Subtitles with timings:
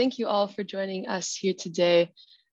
[0.00, 2.10] thank you all for joining us here today.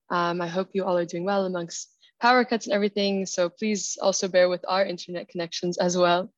[0.09, 1.89] Um, I hope you all are doing well amongst
[2.19, 3.25] power cuts and everything.
[3.25, 6.29] So please also bear with our internet connections as well.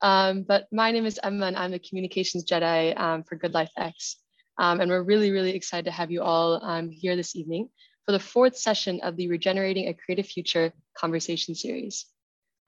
[0.00, 3.72] Um, but my name is Emma and I'm the Communications Jedi um, for Good Life
[3.76, 4.16] X.
[4.58, 7.68] Um, and we're really, really excited to have you all um, here this evening
[8.06, 12.06] for the fourth session of the Regenerating a Creative Future conversation series.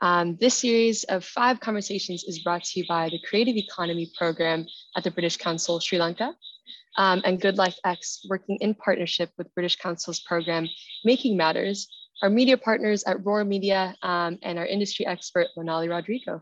[0.02, 4.66] Um, this series of five conversations is brought to you by the Creative Economy Program
[4.98, 6.34] at the British Council Sri Lanka
[6.96, 10.68] um, and Good Life X working in partnership with British Council's program
[11.04, 11.88] Making Matters,
[12.22, 16.40] our media partners at Roar Media um, and our industry expert Lonali Rodrigo.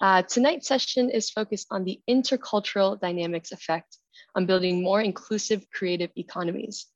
[0.00, 3.98] Uh, tonight's session is focused on the intercultural dynamics effect
[4.34, 6.86] on building more inclusive creative economies.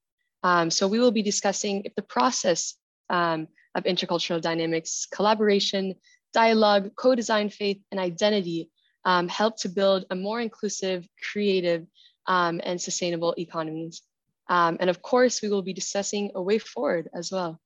[0.43, 2.75] Um, so we will be discussing if the process
[3.09, 5.95] um, of intercultural dynamics, collaboration,
[6.33, 8.71] dialogue, co-design faith, and identity
[9.05, 11.87] um, help to build a more inclusive, creative,
[12.27, 14.03] um, and sustainable economies.
[14.49, 17.61] Um, and of course, we will be discussing a way forward as well.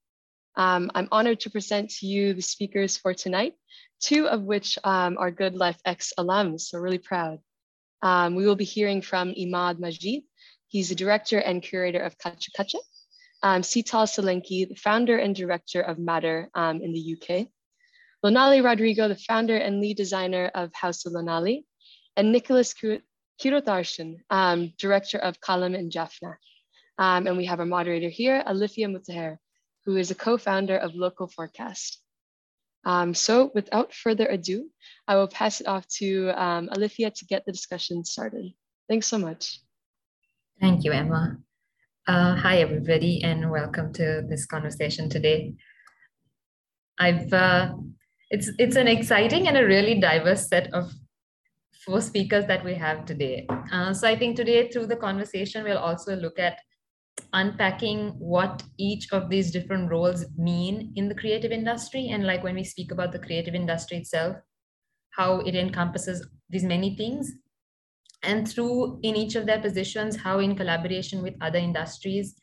[0.56, 3.54] Um, I'm honored to present to you the speakers for tonight,
[4.00, 7.38] two of which um, are Good Life X alums, so really proud.
[8.02, 10.24] Um, we will be hearing from Imaad Majeed.
[10.68, 12.78] He's the director and curator of Kacha Kacha.
[13.42, 17.48] Um, Seetal Solanki, the founder and director of Ma-tt-er um, in the UK.
[18.24, 21.64] Lonali Rodrigo, the founder and lead designer of House of Lonali.
[22.16, 22.72] And Nicholas
[23.40, 26.36] Kirutharshan, um, director of Kalam and Jaffna.
[26.98, 29.38] Um, and we have our moderator here, Alifiya Mutaher,
[29.84, 32.00] who is a co-founder of Local Forecast.
[32.84, 34.70] Um, so without further ado,
[35.08, 38.52] I will pass it off to um, Alifiya to get the discussion started.
[38.88, 39.60] Thanks so much.
[40.60, 41.38] Thank you, Emma.
[42.06, 45.54] Uh, hi, everybody, and welcome to this conversation today.
[46.98, 47.72] I've uh,
[48.30, 50.92] it's it's an exciting and a really diverse set of
[51.84, 53.46] four speakers that we have today.
[53.72, 56.58] Uh, so I think today through the conversation, we'll also look at
[57.32, 62.08] unpacking what each of these different roles mean in the creative industry.
[62.08, 64.36] And like when we speak about the creative industry itself,
[65.10, 67.32] how it encompasses these many things.
[68.22, 72.34] And through in each of their positions, how in collaboration with other industries,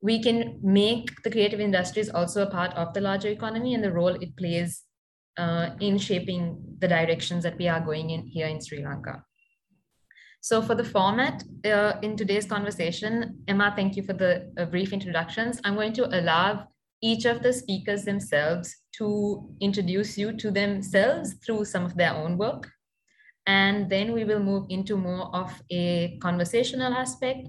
[0.00, 3.92] we can make the creative industries also a part of the larger economy and the
[3.92, 4.84] role it plays
[5.40, 6.42] uh, in shaping
[6.80, 9.24] the directions that we are going in here in Sri Lanka.
[10.42, 14.92] So for the format uh, in today's conversation, Emma, thank you for the uh, brief
[14.92, 15.60] introductions.
[15.64, 16.68] I'm going to allow
[17.02, 22.36] each of the speakers themselves to introduce you to themselves through some of their own
[22.36, 22.70] work.
[23.46, 27.48] And then we will move into more of a conversational aspect.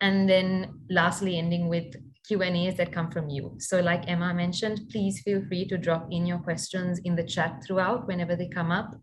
[0.00, 1.94] And then lastly, ending with
[2.30, 3.56] Q&As that come from you.
[3.58, 7.60] So like Emma mentioned, please feel free to drop in your questions in the chat
[7.66, 8.94] throughout whenever they come up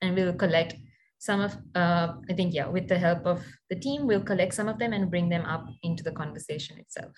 [0.00, 0.74] and we'll collect
[1.20, 4.68] some of, uh, I think, yeah, with the help of the team, we'll collect some
[4.68, 7.12] of them and bring them up into the conversation itself.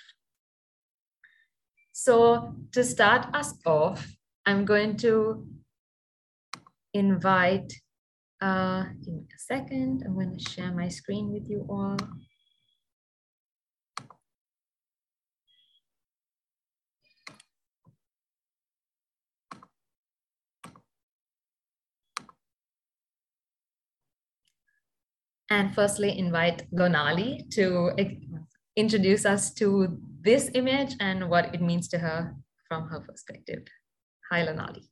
[1.93, 4.07] So to start us off,
[4.45, 5.47] I'm going to
[6.93, 7.73] invite,
[8.43, 11.97] uh, give me a second, I'm going to share my screen with you all.
[25.55, 27.95] And firstly invite Lonali to
[28.77, 32.35] introduce us to this image and what it means to her
[32.67, 33.63] from her perspective.
[34.31, 34.83] Hi, Lonali.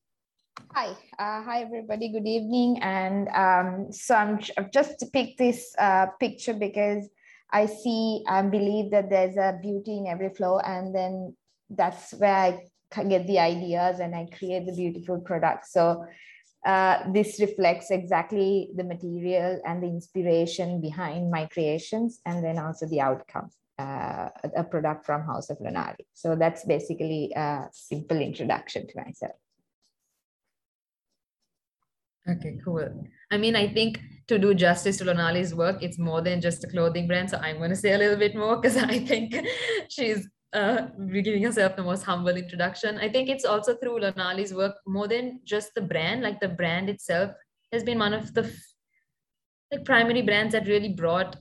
[0.72, 2.12] Hi, uh, hi everybody.
[2.12, 2.78] Good evening.
[2.80, 7.08] And um, so I'm, I've just picked this uh, picture because
[7.52, 11.36] I see and believe that there's a beauty in every flow, and then
[11.70, 15.66] that's where I get the ideas and I create the beautiful product.
[15.66, 16.04] So
[16.64, 22.86] uh, this reflects exactly the material and the inspiration behind my creations and then also
[22.86, 28.87] the outcome uh, a product from house of Lonali so that's basically a simple introduction
[28.87, 29.32] to myself.
[32.28, 33.06] Okay cool.
[33.32, 33.98] I mean i think
[34.28, 37.31] to do justice to lonali's work it's more than just a clothing brand.
[37.31, 39.34] So i'm going to say a little bit more because i think
[39.88, 42.99] she's uh, giving yourself the most humble introduction.
[42.99, 46.90] I think it's also through Lonali's work more than just the brand, like the brand
[46.90, 47.32] itself
[47.72, 48.52] has been one of the
[49.72, 51.37] like primary brands that really brought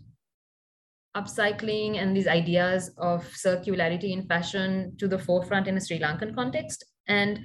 [1.16, 6.34] upcycling and these ideas of circularity in fashion to the forefront in a Sri Lankan
[6.34, 6.86] context.
[7.08, 7.40] And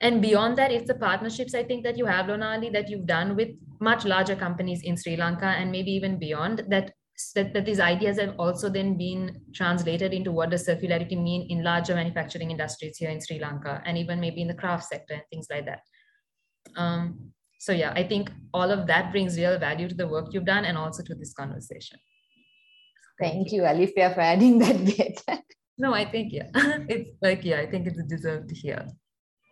[0.00, 3.36] and beyond that, it's the partnerships I think that you have, Lonali, that you've done
[3.36, 3.50] with
[3.80, 6.92] much larger companies in Sri Lanka and maybe even beyond that
[7.34, 11.62] that, that these ideas have also then been translated into what does circularity mean in
[11.62, 15.22] larger manufacturing industries here in Sri Lanka and even maybe in the craft sector and
[15.30, 15.80] things like that.
[16.76, 20.44] Um, so yeah, I think all of that brings real value to the work you've
[20.44, 21.98] done and also to this conversation.
[23.20, 25.22] Thank you, Alifiya, for adding that bit.
[25.78, 26.48] no, I think, yeah,
[26.88, 28.86] it's like, yeah, I think it's deserved here.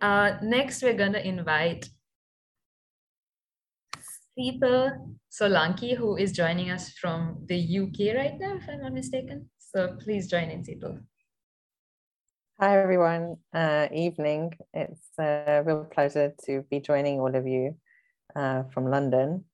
[0.00, 1.88] Uh, next, we're going to invite
[4.38, 9.50] Seetal Solanki, who is joining us from the UK right now, if I'm not mistaken.
[9.58, 11.02] So please join in, Seetal.
[12.58, 13.36] Hi, everyone.
[13.52, 14.52] Uh, evening.
[14.72, 17.76] It's a real pleasure to be joining all of you
[18.34, 19.44] uh, from London.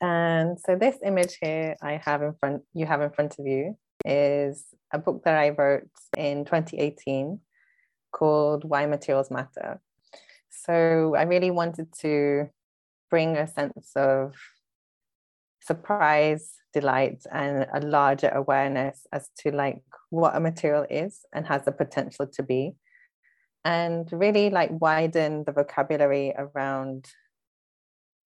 [0.00, 3.76] And so this image here I have in front, you have in front of you
[4.04, 7.38] is a book that I wrote in 2018
[8.10, 9.80] called Why Materials Matter.
[10.48, 12.48] So I really wanted to
[13.10, 14.34] bring a sense of
[15.62, 21.64] surprise, delight, and a larger awareness as to like what a material is and has
[21.64, 22.72] the potential to be.
[23.64, 27.06] And really like widen the vocabulary around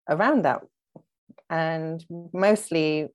[0.08, 0.62] around that
[1.50, 2.04] and
[2.34, 3.10] mostly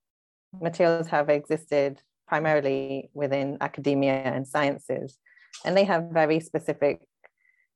[0.61, 5.19] materials have existed primarily within academia and sciences.
[5.64, 7.00] And they have very specific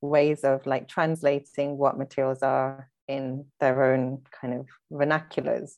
[0.00, 5.72] ways of like translating what materials are in their own kind of vernaculars.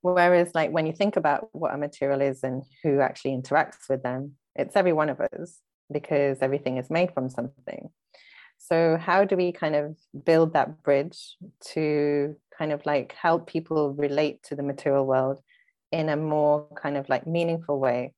[0.00, 4.02] Whereas like when you think about what a material is and who actually interacts with
[4.02, 5.58] them, it's every one of us
[5.92, 7.90] because everything is made from something.
[8.58, 11.36] So how do we kind of build that bridge
[11.72, 15.40] to kind of like help people relate to the material world
[15.92, 18.14] in a more kind of like meaningful way?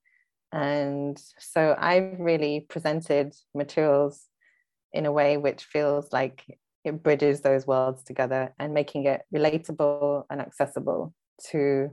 [0.53, 4.27] And so I've really presented materials
[4.93, 6.43] in a way which feels like
[6.85, 11.15] it bridges those worlds together and making it relatable and accessible
[11.51, 11.91] to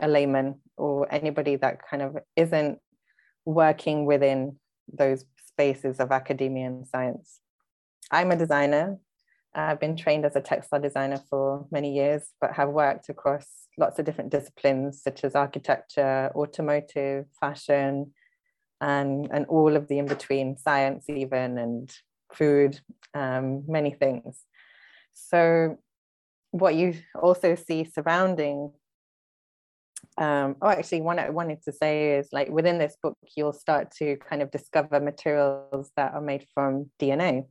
[0.00, 2.78] a layman or anybody that kind of isn't
[3.44, 4.56] working within
[4.92, 7.40] those spaces of academia and science.
[8.10, 8.98] I'm a designer.
[9.54, 13.98] I've been trained as a textile designer for many years, but have worked across lots
[13.98, 18.12] of different disciplines such as architecture, automotive, fashion,
[18.80, 21.92] and, and all of the in between, science, even, and
[22.32, 22.80] food,
[23.14, 24.44] um, many things.
[25.12, 25.78] So,
[26.50, 28.72] what you also see surrounding
[30.16, 33.92] um, oh, actually, one I wanted to say is like within this book, you'll start
[33.98, 37.46] to kind of discover materials that are made from DNA.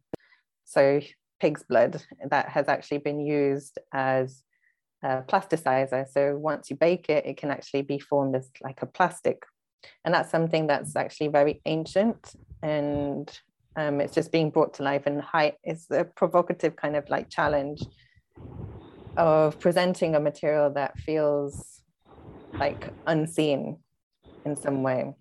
[0.66, 1.00] So
[1.40, 4.44] pig's blood that has actually been used as
[5.02, 6.10] a plasticizer.
[6.10, 9.44] So once you bake it, it can actually be formed as like a plastic.
[10.04, 13.30] And that's something that's actually very ancient and
[13.78, 17.30] um, it's just being brought to life and high it's a provocative kind of like
[17.30, 17.82] challenge
[19.16, 21.82] of presenting a material that feels
[22.54, 23.78] like unseen
[24.46, 25.14] in some way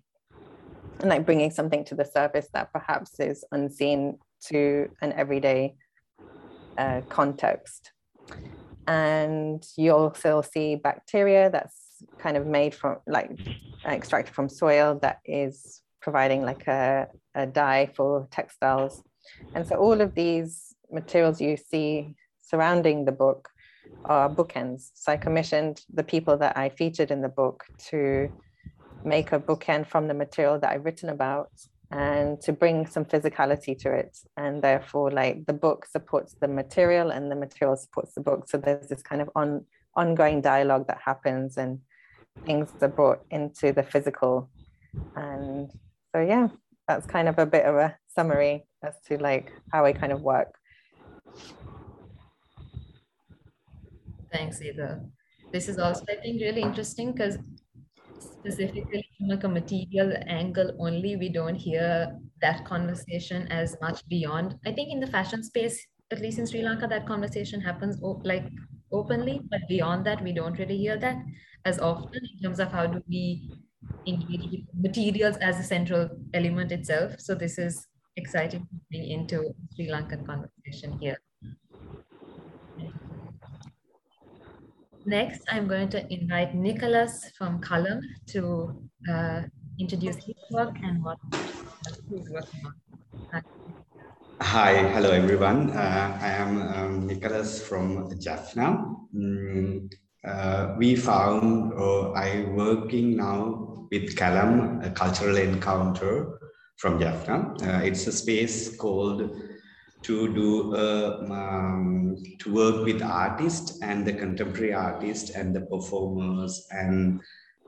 [0.99, 5.75] and like bringing something to the surface that perhaps is unseen to an everyday
[6.77, 7.91] uh, context.
[8.87, 13.31] And you also see bacteria that's kind of made from like
[13.85, 17.07] extracted from soil that is providing like a,
[17.37, 19.03] a dye for textiles.
[19.53, 23.49] And so all of these materials you see surrounding the book
[24.05, 24.91] are bookends.
[24.95, 28.29] So I commissioned the people that I featured in the book to
[29.03, 31.51] make a bookend from the material that I've written about
[31.91, 37.11] and to bring some physicality to it and therefore like the book supports the material
[37.11, 39.63] and the material supports the book so there's this kind of on
[39.95, 41.79] ongoing dialogue that happens and
[42.45, 44.49] things are brought into the physical
[45.15, 45.71] and
[46.13, 46.49] so yeah
[46.87, 50.21] that's kind of a bit of a summary as to like how i kind of
[50.21, 50.57] work
[54.31, 55.01] thanks either
[55.51, 57.37] this is also i think really interesting because
[58.47, 64.55] specifically from like a material angle only, we don't hear that conversation as much beyond.
[64.65, 68.45] I think in the fashion space, at least in Sri Lanka, that conversation happens like
[68.91, 71.17] openly, but beyond that, we don't really hear that
[71.65, 73.51] as often in terms of how do we
[74.05, 77.19] engage with materials as a central element itself.
[77.19, 81.17] So this is exciting to bring into Sri Lankan conversation here.
[85.05, 88.75] Next, I'm going to invite Nicholas from Kalam to
[89.09, 89.41] uh,
[89.79, 91.17] introduce his work and what
[92.09, 93.41] he's working on.
[94.41, 95.71] Hi, hello everyone.
[95.71, 98.83] Uh, I am um, Nicholas from Jaffna.
[99.15, 99.89] Mm,
[100.27, 106.39] uh, we found, or I working now with Kalam, a cultural encounter
[106.77, 107.53] from Jaffna.
[107.61, 109.31] Uh, it's a space called
[110.03, 116.67] to do uh, um, to work with artists and the contemporary artists and the performers
[116.71, 117.19] and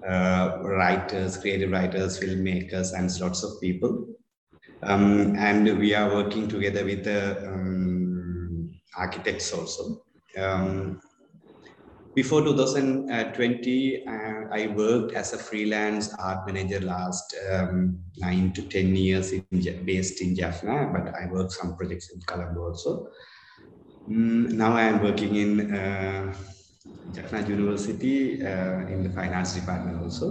[0.07, 4.07] uh, writers, creative writers, filmmakers, and lots of people.
[4.83, 10.03] Um, and we are working together with the um, architects also.
[10.37, 11.01] Um,
[12.19, 14.11] before 2020, uh,
[14.51, 19.45] I worked as a freelance art manager last um, nine to 10 years in,
[19.85, 23.07] based in Jaffna, but I worked some projects in Colombo also.
[24.09, 26.35] Mm, now I am working in uh,
[27.13, 30.27] Jaffna University uh, in the finance department also.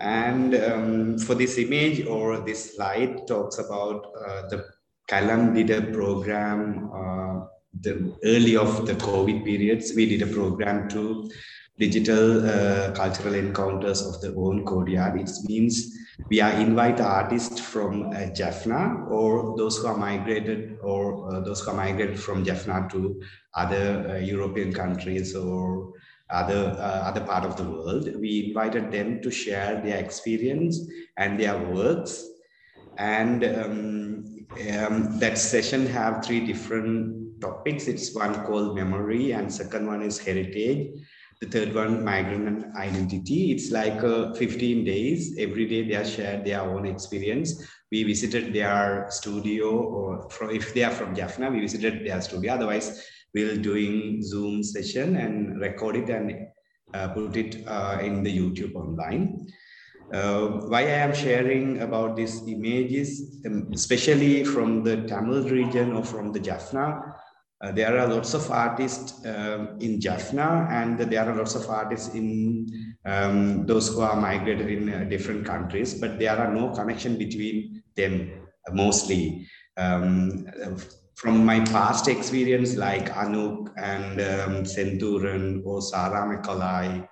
[0.00, 4.64] And um, for this image or this slide talks about uh, the
[5.08, 7.46] Kalam did program uh,
[7.80, 9.92] the early of the COVID periods.
[9.94, 11.30] We did a program to
[11.78, 15.18] digital uh, cultural encounters of the own courtyard.
[15.20, 15.96] It means
[16.28, 21.62] we are invite artists from uh, Jaffna or those who are migrated or uh, those
[21.62, 23.20] who are migrated from Jaffna to
[23.54, 25.92] other uh, European countries or
[26.30, 28.08] other uh, other part of the world.
[28.16, 30.78] We invited them to share their experience
[31.16, 32.24] and their works.
[32.98, 34.46] And um,
[34.78, 37.88] um, that session have three different topics.
[37.88, 41.02] It's one called memory and second one is heritage
[41.42, 43.50] the third one, migrant and identity.
[43.50, 45.34] It's like uh, 15 days.
[45.38, 47.68] Every day they are shared their own experience.
[47.90, 52.54] We visited their studio, or from, if they are from Jaffna, we visited their studio.
[52.54, 56.46] Otherwise, we'll doing Zoom session and record it and
[56.94, 59.48] uh, put it uh, in the YouTube online.
[60.12, 66.04] Uh, why I am sharing about these images, um, especially from the Tamil region or
[66.04, 67.00] from the Jaffna,
[67.70, 72.66] there are lots of artists um, in Jaffna and there are lots of artists in
[73.04, 77.82] um, those who are migrated in uh, different countries, but there are no connection between
[77.94, 78.32] them
[78.68, 79.46] uh, mostly.
[79.76, 80.46] Um,
[81.14, 87.08] from my past experience like Anuk and um, Senturan or Sarah McCauley,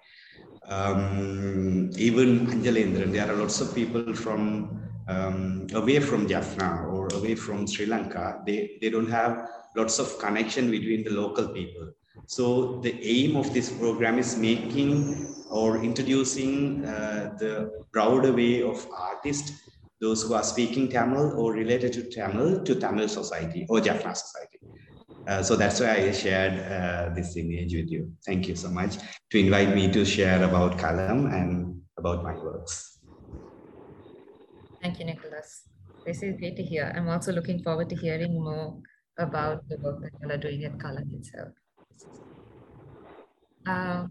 [0.66, 7.35] um, even Anjalendran, there are lots of people from um, away from Jaffna or away
[7.35, 8.42] from Sri Lanka.
[8.47, 11.93] They, they don't have lots of connection between the local people.
[12.27, 18.87] So the aim of this program is making or introducing uh, the broader way of
[18.97, 19.62] artists,
[20.00, 24.59] those who are speaking Tamil or related to Tamil, to Tamil society or Jaffna society.
[25.27, 28.12] Uh, so that's why I shared uh, this image with you.
[28.25, 28.97] Thank you so much
[29.31, 32.99] to invite me to share about Kalam and about my works.
[34.81, 35.65] Thank you, Nicholas.
[36.07, 36.91] This is great to hear.
[36.97, 38.81] I'm also looking forward to hearing more
[39.21, 41.53] about the work that you are doing at Kalam itself.
[43.67, 44.07] Uh,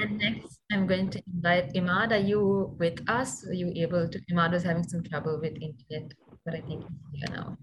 [0.00, 2.12] and next, I'm going to invite Imaad.
[2.12, 3.46] Are you with us?
[3.46, 4.18] Are you able to?
[4.32, 6.12] Imaad was having some trouble with internet,
[6.44, 7.56] but I think he's here now.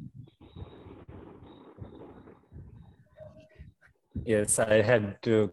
[4.25, 5.51] Yes, I had to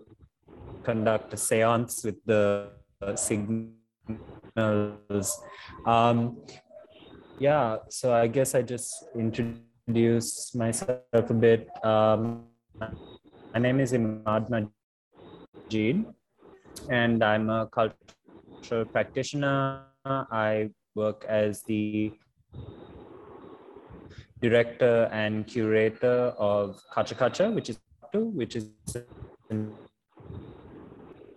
[0.84, 2.72] conduct a seance with the
[3.14, 3.72] signals.
[5.86, 6.42] Um,
[7.38, 11.68] yeah, so I guess I just introduced introduce myself a bit.
[11.84, 12.46] Um,
[13.54, 16.04] my name is Imaad Majeed,
[16.90, 19.84] and I'm a cultural practitioner.
[20.04, 22.12] I work as the
[24.42, 27.78] director and curator of Kacha Kacha, which is
[28.12, 28.70] which is
[29.50, 29.56] a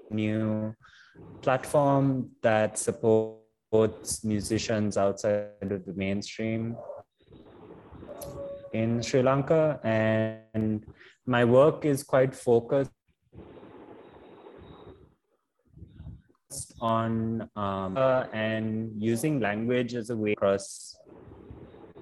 [0.09, 0.73] new
[1.41, 6.75] platform that supports musicians outside of the mainstream
[8.73, 10.85] in Sri Lanka, and
[11.25, 12.91] my work is quite focused
[16.81, 20.97] on um, uh, and using language as a way across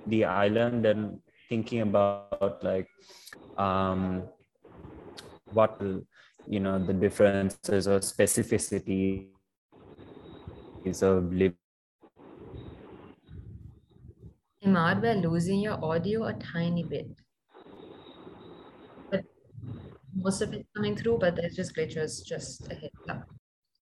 [0.05, 1.19] the island and
[1.49, 2.87] thinking about like
[3.57, 4.23] um,
[5.51, 5.81] what
[6.47, 9.27] you know the differences or specificities
[11.01, 11.66] of living
[14.67, 17.07] Imaad, we're losing your audio a tiny bit.
[19.09, 19.23] But
[20.13, 23.27] most of it's coming through, but there's just glitches, just a up.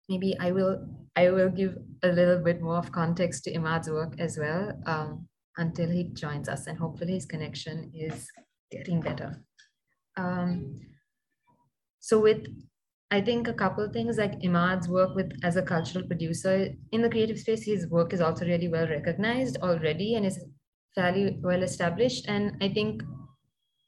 [0.08, 4.14] Maybe I will I will give a little bit more of context to Imaad's work
[4.18, 8.26] as well um, until he joins us, and hopefully his connection is
[8.70, 9.42] getting better.
[10.16, 10.76] Um,
[11.98, 12.46] so with
[13.10, 17.10] I think a couple things like Imaad's work with as a cultural producer in the
[17.10, 20.42] creative space, his work is also really well recognized already and is
[20.94, 22.26] fairly well established.
[22.28, 23.02] And I think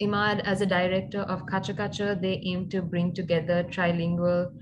[0.03, 4.53] Imaad, as a director of Kacha Kacha, they aim to bring together trilingual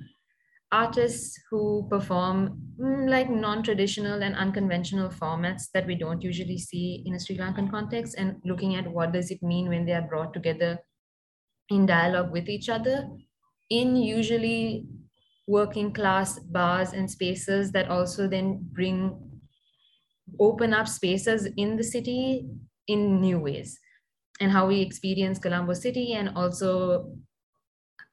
[0.73, 7.15] artists who perform mm, like non-traditional and unconventional formats that we don't usually see in
[7.15, 10.33] a Sri Lankan context and looking at what does it mean when they are brought
[10.33, 10.79] together
[11.71, 13.09] in dialogue with each other
[13.69, 14.87] in usually
[15.49, 19.19] working class bars and spaces that also then bring
[20.39, 22.47] open up spaces in the city
[22.87, 23.79] in new ways
[24.41, 27.13] and how we experience Colombo City and also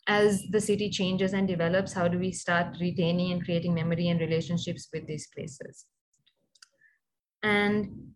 [0.07, 4.19] as the city changes and develops, how do we start retaining and creating memory and
[4.19, 5.85] relationships with these places?
[7.43, 8.13] And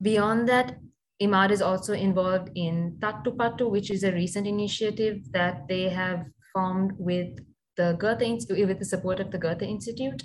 [0.00, 0.76] beyond that,
[1.22, 6.24] Imaad is also involved in Tattu Pattu, which is a recent initiative that they have
[6.52, 7.38] formed with
[7.76, 10.22] the Goethe with the support of the Goethe Institute,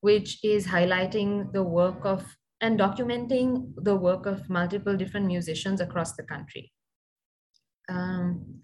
[0.00, 6.14] which is highlighting the work of and documenting the work of multiple different musicians across
[6.14, 6.72] the country.
[7.88, 8.62] Um,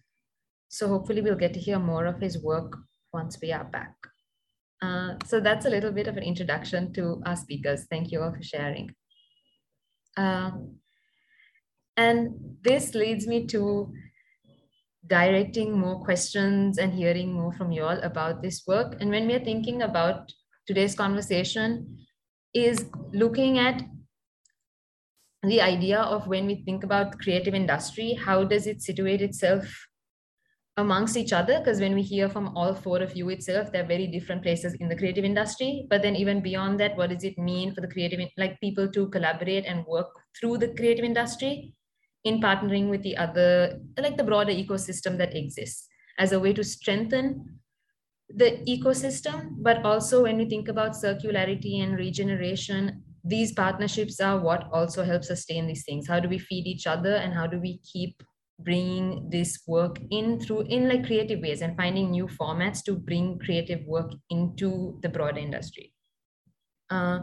[0.68, 2.76] so hopefully we'll get to hear more of his work
[3.12, 3.94] once we are back.
[4.82, 7.86] Uh, so that's a little bit of an introduction to our speakers.
[7.88, 8.94] Thank you all for sharing.
[10.16, 10.50] Uh,
[11.96, 13.92] and this leads me to
[15.06, 18.96] directing more questions and hearing more from you all about this work.
[19.00, 20.32] And when we're thinking about
[20.66, 21.98] today's conversation,
[22.54, 23.82] is looking at
[25.42, 29.66] the idea of when we think about creative industry, how does it situate itself
[30.76, 31.58] amongst each other?
[31.58, 34.88] Because when we hear from all four of you itself, they're very different places in
[34.88, 35.86] the creative industry.
[35.90, 39.08] But then even beyond that, what does it mean for the creative, like people to
[39.08, 41.74] collaborate and work through the creative industry
[42.24, 45.86] in partnering with the other, like the broader ecosystem that exists
[46.18, 47.58] as a way to strengthen
[48.36, 54.68] the ecosystem, but also when we think about circularity and regeneration, these partnerships are what
[54.72, 56.08] also help sustain these things.
[56.08, 58.22] How do we feed each other and how do we keep
[58.60, 63.38] bringing this work in through in like creative ways and finding new formats to bring
[63.38, 65.92] creative work into the broader industry
[66.90, 67.18] uh,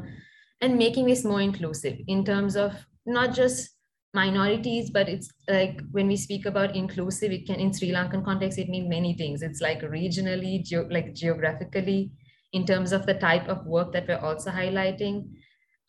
[0.59, 2.73] and making this more inclusive in terms of
[3.05, 3.70] not just
[4.13, 8.59] minorities but it's like when we speak about inclusive it can in sri lankan context
[8.59, 9.41] it means many things.
[9.41, 12.11] It's like regionally like geographically
[12.53, 15.31] in terms of the type of work that we're also highlighting.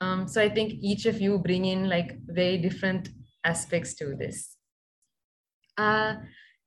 [0.01, 3.09] Um, so i think each of you bring in like very different
[3.45, 4.57] aspects to this.
[5.77, 6.17] Uh,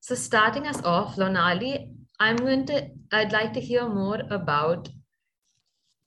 [0.06, 1.70] so starting us off lonali
[2.20, 2.76] i'm going to
[3.20, 4.90] i'd like to hear more about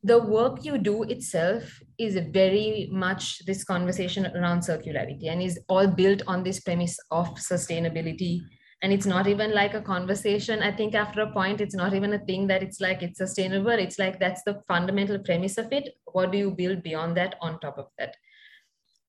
[0.03, 5.89] the work you do itself is very much this conversation around circularity and is all
[5.89, 8.41] built on this premise of sustainability.
[8.81, 11.61] And it's not even like a conversation i think after a point.
[11.61, 13.71] It's not even a thing that it's like it's sustainable.
[13.71, 15.95] It's like that's the fundamental premise of it.
[16.13, 18.15] What do you build beyond that on top of that?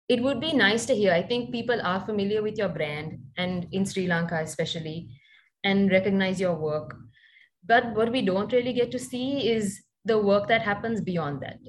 [0.08, 1.14] It would be nice to hear.
[1.14, 5.08] I think people are familiar with your brand and in sri lanka especially
[5.64, 6.96] and recognize your work.
[7.64, 11.60] But what we don't really get to see is the work that happens beyond that.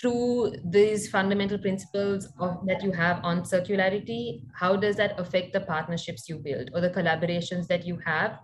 [0.00, 5.60] Through these fundamental principles of, that you have on circularity how does that affect the
[5.60, 8.38] partnerships you build or the collaborations that you have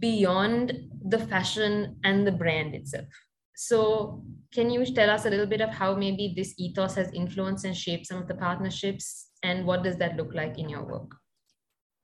[0.00, 0.72] beyond
[1.08, 3.06] the fashion and the brand itself?
[3.54, 7.64] So can you tell us a little bit of how maybe this ethos has influenced
[7.64, 11.14] and shaped some of the partnerships and what does that look like in your work?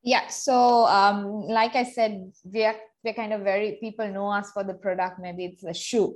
[0.05, 4.53] Yeah so um, like i said we are we're kind of very people know us
[4.53, 5.19] for the product.
[5.21, 6.15] Maybe it's a shoe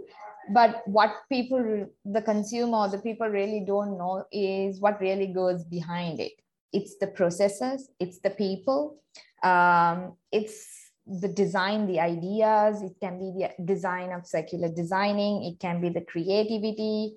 [0.51, 5.65] but what people the consumer or the people really don't know is what really goes
[5.65, 6.33] behind it.
[6.73, 8.99] It's the processes it's the people
[9.43, 15.61] um, it's the design the ideas it can be the design of circular designing it
[15.61, 17.15] can be the creativity.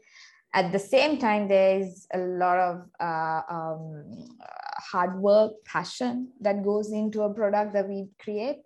[0.53, 4.27] At the same time there's a lot of uh, um,
[4.91, 8.57] hard work passion that goes into a product that we create.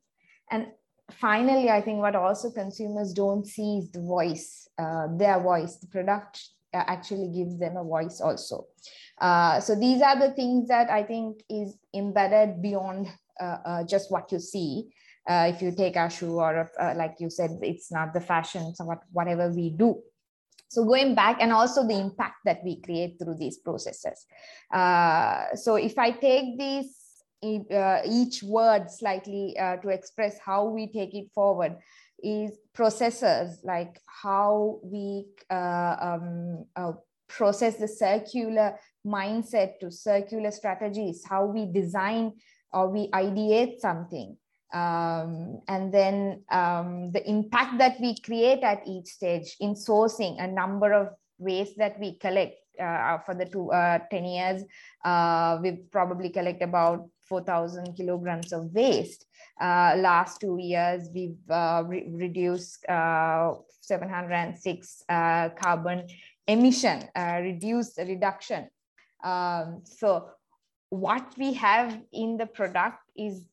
[0.51, 0.67] And
[1.11, 5.77] finally, I think what also consumers don't see is the voice, uh, their voice.
[5.77, 6.41] The product
[6.73, 8.65] uh, actually gives them a voice also.
[9.19, 13.07] Uh, so these are the things that I think is embedded beyond
[13.39, 14.89] uh, uh just what you see.
[15.27, 18.83] Uh, if you take our shoe or like you said, it's not the fashion, so
[18.83, 20.01] what, whatever we do.
[20.67, 24.25] So going back and also the impact that we create through these processes.
[24.73, 27.02] so if I take these
[27.43, 31.75] each word slightly uh, to express how we take it forward
[32.23, 36.93] is processes like how we uh, um, uh,
[37.27, 42.31] process the circular mindset to circular strategies how we design
[42.73, 44.35] or we ideate something.
[44.73, 50.47] Um, and then um, the impact that we create at each stage in sourcing a
[50.47, 54.63] number of ways that we collect uh, for the two, uh, 10 years,
[55.05, 59.25] uh, we've probably collect about 4,000 kilograms of waste.
[59.59, 66.07] Uh, last two years, we've uh, re reduced uh, 706 uh, carbon
[66.47, 68.69] emission, uh, reduced reduction.
[69.23, 70.29] Um, so
[70.89, 73.43] what we have in the product is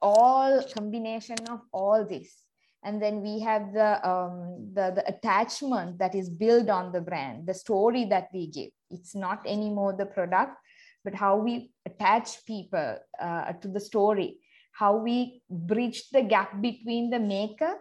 [0.00, 2.42] all combination of all this.
[2.84, 7.46] And then we have the, um, the, the attachment that is built on the brand,
[7.46, 8.70] the story that we give.
[8.90, 10.56] It's not anymore the product,
[11.04, 14.38] but how we attach people uh, to the story.
[14.72, 17.74] how we bridge the gap between the maker,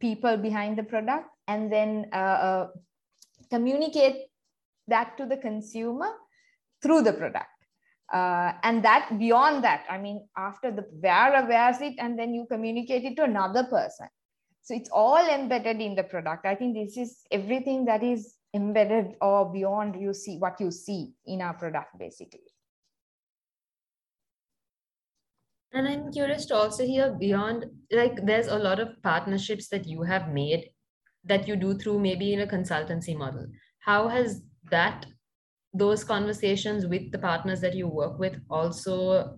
[0.00, 2.68] people behind the product, and then uh, uh,
[3.50, 4.26] communicate
[4.88, 6.10] that to the consumer
[6.82, 7.46] through the product.
[8.12, 12.46] Uh, and that beyond that, I mean, after the wearer wears it and then you
[12.50, 14.08] communicate it to another person.
[14.62, 16.46] So it's all embedded in the product.
[16.46, 21.12] I think this is everything that is embedded or beyond you see what you see
[21.26, 22.40] in our product basically.
[25.72, 30.02] And I'm curious to also hear beyond, like, there's a lot of partnerships that you
[30.02, 30.70] have made
[31.24, 33.46] that you do through maybe in a consultancy model.
[33.80, 34.40] How has
[34.70, 35.04] that,
[35.74, 39.36] those conversations with the partners that you work with also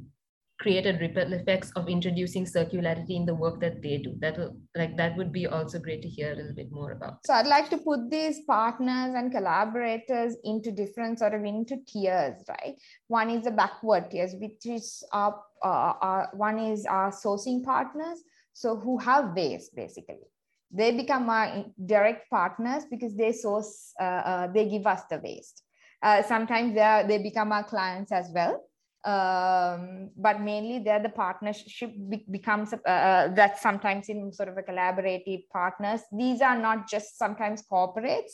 [0.58, 4.14] created ripple effects of introducing circularity in the work that they do.
[4.18, 7.24] That will like that would be also great to hear a little bit more about.
[7.26, 12.42] So i'd like to put these partners and collaborators into different sort of into tiers
[12.48, 12.74] right?
[13.06, 18.18] One is the backward tiers which is our, uh, our one is our sourcing partners
[18.52, 20.26] so who have waste basically.
[20.70, 25.62] They become our direct partners because they source uh, uh, they give us the waste.
[26.02, 28.67] Uh, sometimes they, are, they become our clients as well
[29.08, 34.56] um, but mainly there the partnership be- becomes uh, uh, that sometimes in sort of
[34.58, 36.02] a collaborative partners.
[36.12, 38.32] These are not just sometimes corporates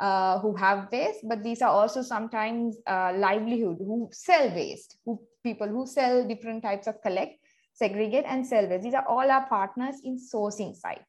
[0.00, 5.20] uh, who have waste but these are also sometimes uh, livelihood who sell waste who
[5.44, 7.38] people who sell different types of collect
[7.72, 8.82] segregate and sell waste.
[8.82, 11.04] These are all our partners in sourcing side.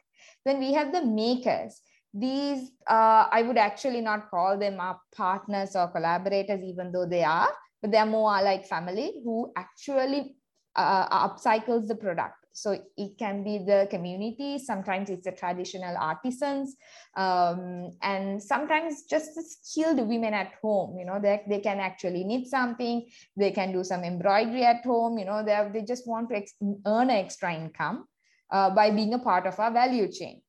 [0.45, 1.82] Then we have the makers.
[2.13, 7.23] These uh, i would actually not call them our partners or collaborators even though they
[7.23, 10.35] are but they're more like family who actually
[10.75, 12.35] uh, upcycles the product.
[12.53, 16.75] So it can be the community, sometimes it's the traditional artisans,
[17.15, 22.23] um, and sometimes just the skilled women at home, you know, they, they can actually
[22.23, 26.29] knit something, they can do some embroidery at home, you know, they, they just want
[26.29, 26.41] to
[26.87, 28.05] earn extra income
[28.51, 30.41] uh, by being a part of our value chain.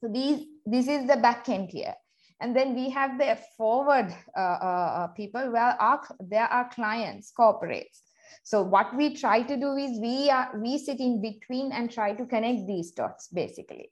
[0.00, 1.96] So these, this is the back end here.
[2.40, 7.32] And then we have the forward uh, uh, uh, people where our, there are clients,
[7.38, 8.00] corporates.
[8.44, 12.14] So what we try to do is we are we sit in between and try
[12.14, 13.90] to connect these dots basically.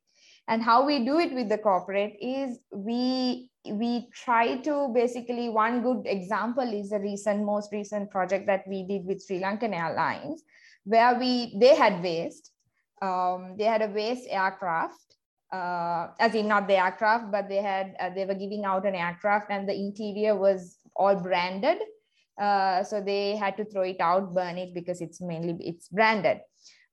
[0.48, 5.82] And how we do it with the corporate is we we try to basically one
[5.82, 10.42] good example is the recent most recent project that we did with Sri Lankan Airlines
[10.84, 12.50] where we they had waste
[13.02, 15.07] um, they had a waste aircraft
[15.52, 18.94] uh, as in not the aircraft, but they had uh, they were giving out an
[18.94, 21.78] aircraft and the interior was all branded.
[22.38, 26.38] Uh, so they had to throw it out, burn it because it's mainly it's branded.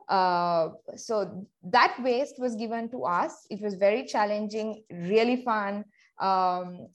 [0.07, 3.45] Uh, so that waste was given to us.
[3.49, 5.85] It was very challenging, really fun.
[6.19, 6.87] Um,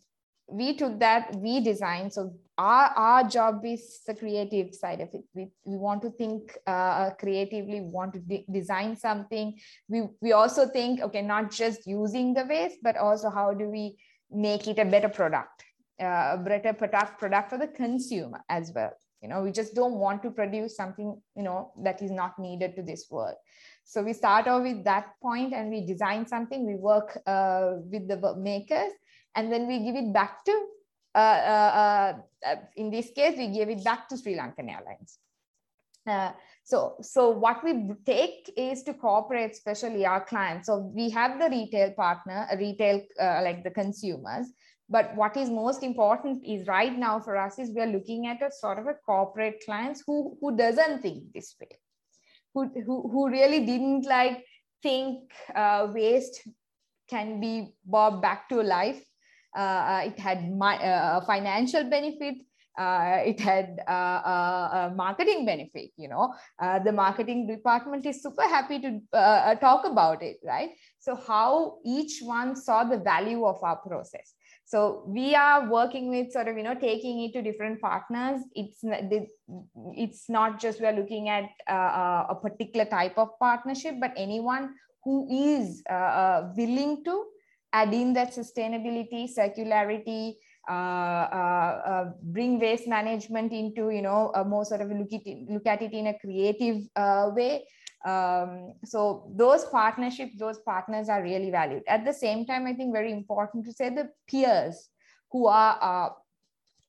[0.49, 2.13] we took that, we designed.
[2.13, 5.25] So our, our job is the creative side of it.
[5.35, 9.59] We, we want to think uh, creatively, we want to de design something.
[9.89, 13.97] We, we also think, okay, not just using the waste, but also how do we
[14.31, 15.65] make it a better product,
[16.03, 18.93] uh, a better product, product for the consumer as well.
[19.23, 22.77] You know, we just don't want to produce something, you know, that is not needed
[22.77, 23.37] to this world.
[23.85, 28.07] So we start off with that point and we design something, we work uh, with
[28.07, 28.93] the makers
[29.35, 30.67] and then we give it back to,
[32.77, 35.19] in this case, we give it back to Sri Lankan Airlines.
[36.07, 36.33] Uh,
[36.65, 40.67] so, so what we take is to corporate, especially our clients.
[40.67, 44.47] So we have the retail partner, retail uh, like the consumers.
[44.89, 48.43] But what is most important is right now for us is we are looking at
[48.43, 51.79] a sort of a corporate clients who who doesn't think this way,
[52.55, 54.45] who who, who really didn't like
[54.83, 56.49] think uh, waste
[57.09, 59.10] can be brought back to life uh, uh,
[59.57, 62.37] Uh, it had my, uh, uh, financial benefit.
[62.79, 65.91] Uh, it had a marketing benefit.
[65.97, 66.33] You know,
[66.85, 69.01] the marketing department is super happy to
[69.61, 70.71] talk about it, right?
[70.99, 74.35] So how each one saw the value of our process.
[74.71, 78.41] So we are working with sort of you know taking it to different partners.
[78.55, 78.85] It's
[79.97, 85.27] it's not just we're looking at uh, a particular type of partnership, but anyone who
[85.29, 87.25] is uh, willing to
[87.73, 90.35] add in that sustainability, circularity,
[90.69, 95.27] uh, uh, uh, bring waste management into, you know, a more sort of look, at
[95.27, 97.67] it, look at it in a creative uh, way.
[98.05, 101.83] Um, so those partnerships, those partners are really valued.
[101.87, 104.89] At the same time, I think very important to say the peers
[105.31, 106.11] who are uh,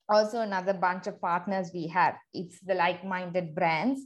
[0.10, 2.16] also another bunch of partners we have.
[2.34, 4.02] It's the like-minded brands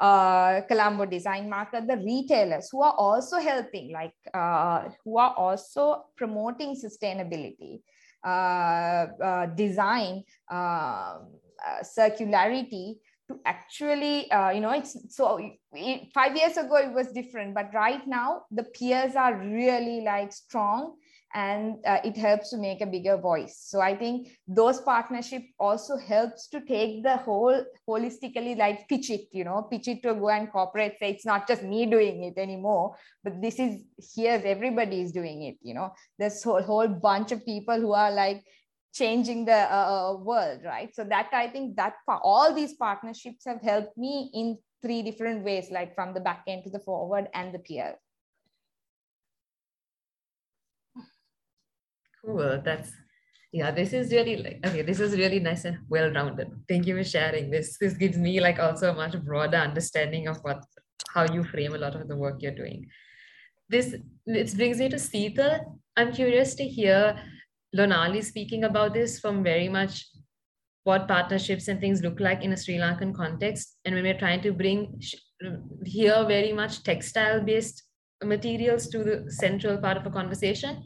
[0.00, 6.04] uh, Colombo Design Market, the retailers who are also helping, like uh, who are also
[6.16, 7.82] promoting sustainability,
[8.24, 11.28] uh, uh design, um,
[11.62, 12.96] uh, circularity
[13.28, 15.38] to actually uh, you know it's so
[15.72, 20.32] it, five years ago it was different but right now the peers are really like
[20.32, 20.94] strong
[21.34, 23.56] and uh, it helps to make a bigger voice.
[23.58, 29.28] So i think those partnership also helps to take the whole holistically like pitch it
[29.32, 32.38] you know pitch it to go and corporate say it's not just me doing it
[32.38, 33.82] anymore but this is
[34.14, 35.92] here everybody is doing it you know.
[36.18, 38.44] There's a whole bunch of people who are like
[38.94, 40.94] changing the uh, uh, world right?
[40.94, 45.70] So that i think that all these partnerships have helped me in three different ways
[45.70, 47.96] like from the back end to the forward and the peer
[52.24, 52.92] cool that's
[53.52, 56.96] yeah this is really like okay this is really nice and well rounded thank you
[56.96, 60.64] for sharing this this gives me like also a much broader understanding of what
[61.14, 62.86] how you frame a lot of the work you're doing
[63.68, 63.94] this
[64.26, 65.60] this brings me to Seetal.
[65.96, 67.18] I'm curious to hear
[67.76, 70.06] Lonali speaking about this from very much
[70.84, 73.78] what partnerships and things look like in a Sri Lankan context.
[73.84, 75.00] And when we're trying to bring
[75.84, 77.82] here very much textile based
[78.22, 80.82] materials to the central part of a conversation,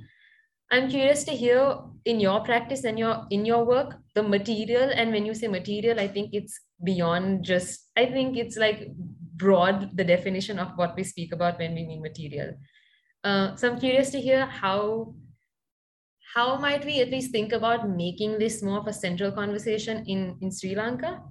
[0.71, 4.91] I'm curious to hear in your practice and your in your work the material.
[4.95, 7.91] And when you say material, I think it's beyond just.
[7.97, 8.89] I think it's like
[9.37, 12.55] broad the definition of what we speak about when we mean material.
[13.23, 15.15] Uh, so I'm curious to hear how
[16.37, 20.37] how might we at least think about making this more of a central conversation in,
[20.43, 21.23] in Sri Lanka?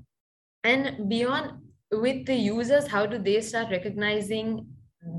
[0.63, 4.65] And beyond, with the users, how do they start recognizing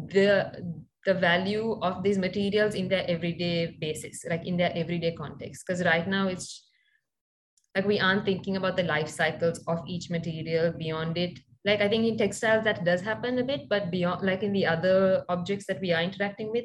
[0.09, 0.76] the,
[1.07, 5.65] the value of these materials in their everyday basis, like in their everyday context?
[5.67, 6.67] Because right now it's
[7.75, 11.39] like we aren't thinking about the life cycles of each material beyond it.
[11.65, 14.67] Like I think in textiles that does happen a bit, but beyond like in the
[14.67, 16.65] other objects that we are interacting with,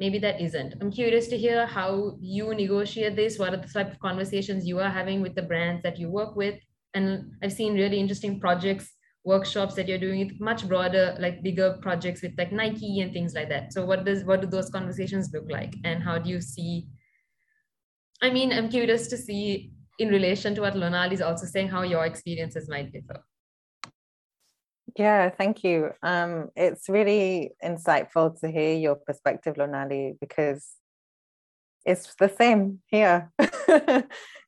[0.00, 0.74] maybe that isn't.
[0.80, 3.38] I'm curious to hear how you negotiate this.
[3.38, 6.34] What are the type of conversations you are having with the brands that you work
[6.34, 6.58] with?
[6.94, 8.90] And I've seen really interesting projects,
[9.28, 13.34] workshops that you're doing with much broader, like bigger projects with like Nike and things
[13.34, 13.72] like that.
[13.72, 15.74] So what does what do those conversations look like?
[15.84, 16.86] And how do you see?
[18.22, 21.82] I mean, I'm curious to see in relation to what Lonali is also saying, how
[21.82, 23.22] your experiences might differ.
[24.96, 25.90] Yeah, thank you.
[26.02, 30.66] Um, it's really insightful to hear your perspective, Lonali, because
[31.84, 33.30] it's the same here.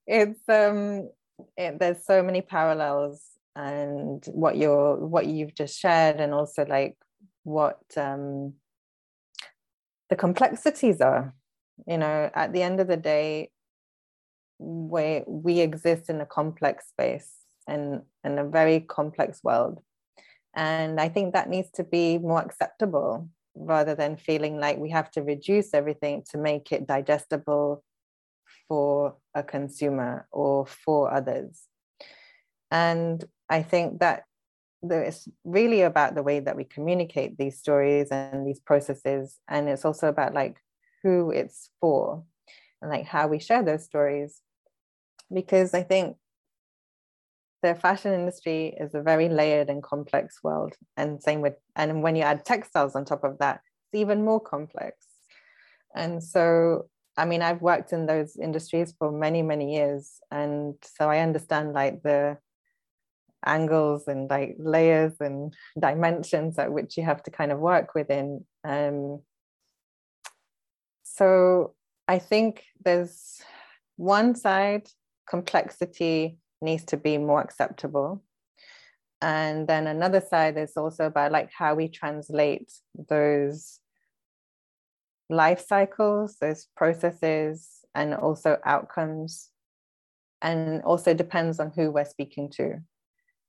[0.06, 1.10] it's um,
[1.56, 3.22] it, there's so many parallels,
[3.56, 6.96] and what you're what you've just shared, and also like
[7.44, 8.54] what um,
[10.08, 11.34] the complexities are.
[11.86, 13.50] You know, at the end of the day,
[14.58, 17.32] we we exist in a complex space
[17.66, 19.80] and in a very complex world
[20.54, 25.10] and I think that needs to be more acceptable rather than feeling like we have
[25.12, 27.84] to reduce everything to make it digestible
[28.68, 31.62] for a consumer or for others.
[32.70, 34.24] And I think that
[34.82, 39.38] it's really about the way that we communicate these stories and these processes.
[39.48, 40.56] And it's also about like
[41.02, 42.24] who it's for
[42.80, 44.40] and like how we share those stories.
[45.32, 46.16] Because I think
[47.62, 52.16] the fashion industry is a very layered and complex world and same with and when
[52.16, 53.60] you add textiles on top of that
[53.92, 54.96] it's even more complex
[55.94, 56.86] and so
[57.18, 61.74] i mean i've worked in those industries for many many years and so i understand
[61.74, 62.38] like the
[63.44, 68.44] angles and like layers and dimensions at which you have to kind of work within
[68.64, 69.20] um,
[71.02, 71.74] so
[72.08, 73.40] i think there's
[73.96, 74.88] one side
[75.28, 78.22] complexity needs to be more acceptable.
[79.22, 82.72] And then another side is also about like how we translate
[83.08, 83.78] those
[85.28, 89.48] life cycles those processes and also outcomes.
[90.42, 92.80] And also depends on who we're speaking to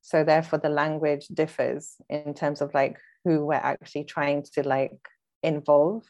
[0.02, 4.98] so therefore the language differs in terms of like who we're actually trying to like
[5.44, 6.04] involve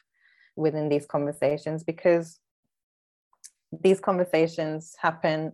[0.56, 2.39] within these conversations because
[3.84, 5.54] these conversations happen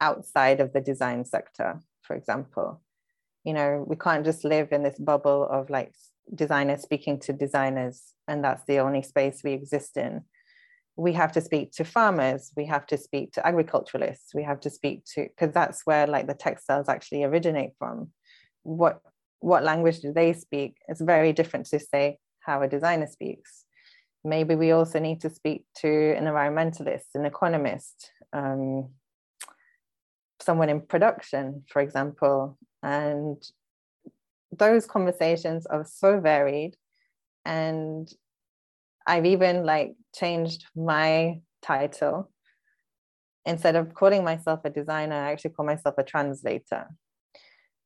[0.00, 2.80] outside of the design sector, for example.
[3.44, 5.92] You know, we can't just live in this bubble of like
[6.34, 10.22] designers speaking to designers, and that's the only space we exist in.
[10.98, 14.70] We have to speak to farmers, we have to speak to agriculturalists, we have to
[14.70, 18.10] speak to, because that's where like the textiles actually originate from.
[18.64, 19.00] What
[19.40, 20.74] what language do they speak?
[20.88, 23.64] It's very different to say how a designer speaks.
[24.24, 28.90] Maybe we also need to speak to an environmentalist, an economist, um,
[30.40, 32.58] someone in production, for example.
[32.82, 33.40] And
[34.50, 36.74] those conversations are so varied.
[37.44, 38.12] And
[39.06, 42.30] I've even like changed my title.
[43.46, 46.86] Instead of calling myself a designer, I actually call myself a translator.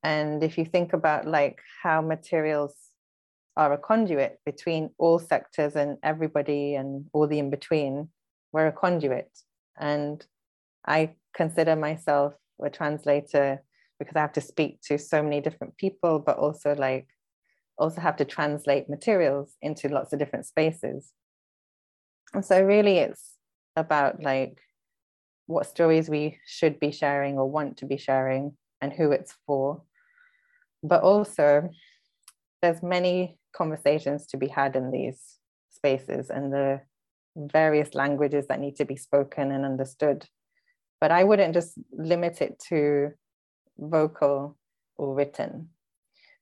[0.02, 2.74] And if you think about like how materials
[3.56, 8.08] are a conduit between all sectors and everybody and all the in between,
[8.52, 9.30] we're a conduit.
[9.78, 10.24] And
[10.86, 13.62] I consider myself a translator
[13.98, 17.06] because I have to speak to so many different people, but also like
[17.78, 21.12] also have to translate materials into lots of different spaces.
[22.34, 23.36] And so really it's
[23.76, 24.58] about like
[25.46, 29.82] what stories we should be sharing or want to be sharing and who it's for.
[30.82, 31.70] But also
[32.62, 35.38] there's many conversations to be had in these
[35.70, 36.80] spaces and the
[37.36, 40.26] various languages that need to be spoken and understood.
[41.00, 43.10] But I wouldn't just limit it to
[43.78, 44.56] vocal
[44.96, 45.68] or written.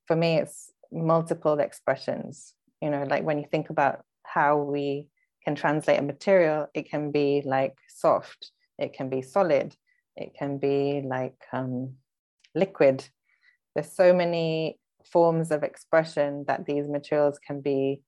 [0.07, 2.55] For me, it's multiple expressions.
[2.83, 5.09] You know, like when you think about how we
[5.45, 9.75] can translate a material, it can be like soft, it can be solid,
[10.17, 11.95] it can be like um,
[12.55, 13.07] liquid.
[13.75, 14.79] There's so many
[15.11, 18.03] forms of expression that these materials can be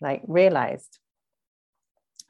[0.00, 0.98] like realized.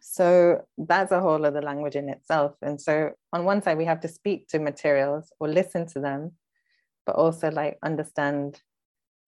[0.00, 2.54] So that's a whole other language in itself.
[2.60, 6.32] And so on one side, we have to speak to materials or listen to them,
[7.06, 8.60] but also like understand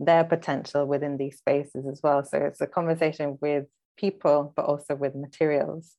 [0.01, 2.25] their potential within these spaces as well.
[2.25, 5.96] So it's a conversation with people, but also with materials.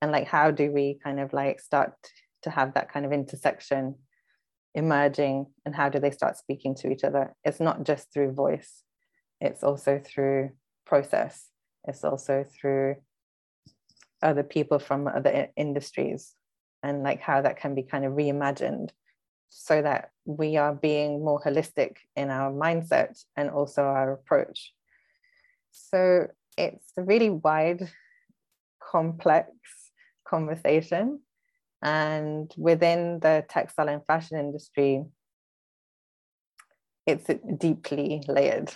[0.00, 1.94] And like, how do we kind of like start
[2.42, 3.96] to have that kind of intersection
[4.74, 7.34] emerging and how do they start speaking to each other?
[7.44, 8.82] It's not just through voice,
[9.40, 10.50] it's also through
[10.86, 11.48] process,
[11.84, 12.96] it's also through
[14.22, 16.34] other people from other industries
[16.82, 18.90] and like how that can be kind of reimagined
[19.48, 24.72] so that we are being more holistic in our mindset and also our approach.
[25.70, 27.90] So it's a really wide,
[28.82, 29.50] complex
[30.26, 31.20] conversation.
[31.82, 35.04] And within the textile and fashion industry,
[37.06, 38.74] it's deeply layered.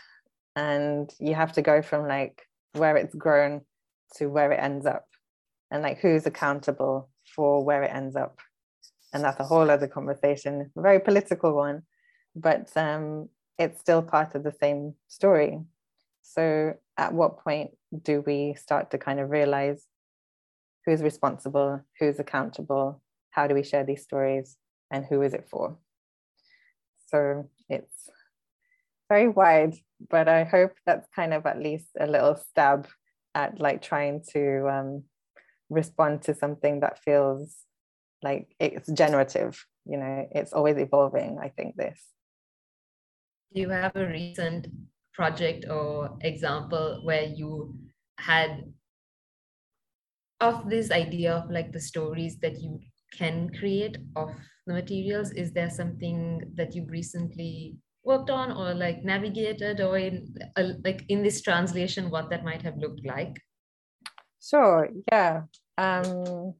[0.54, 2.42] And you have to go from like
[2.74, 3.62] where it's grown
[4.16, 5.04] to where it ends up
[5.70, 8.38] and like who's accountable for where it ends up
[9.12, 11.82] and that's a whole other conversation a very political one
[12.34, 15.58] but um, it's still part of the same story
[16.22, 17.70] so at what point
[18.02, 19.86] do we start to kind of realize
[20.86, 23.02] who's responsible who's accountable?
[23.30, 24.56] How do we share these stories
[24.90, 25.78] and who is it for?
[27.08, 28.10] So it's
[29.12, 29.74] very wide
[30.08, 32.88] but i hope that's kind of at least a little stab
[33.34, 35.02] at like trying to um,
[35.70, 37.56] respond to something that feels
[38.22, 42.00] like it's generative you know it's always evolving i think this.
[43.54, 44.68] Do you have a recent
[45.14, 47.74] project or example where you
[48.18, 48.64] had
[50.40, 52.80] of this idea of like the stories that you
[53.16, 54.30] can create of
[54.66, 60.34] the materials is there something that you've recently worked on or like navigated or in
[60.56, 63.36] uh, like in this translation what that might have looked like
[64.40, 65.42] sure yeah
[65.78, 66.54] um,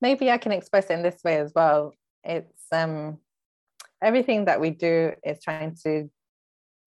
[0.00, 1.94] maybe I can express it in this way as well.
[2.24, 3.18] It's um,
[4.02, 6.10] everything that we do is trying to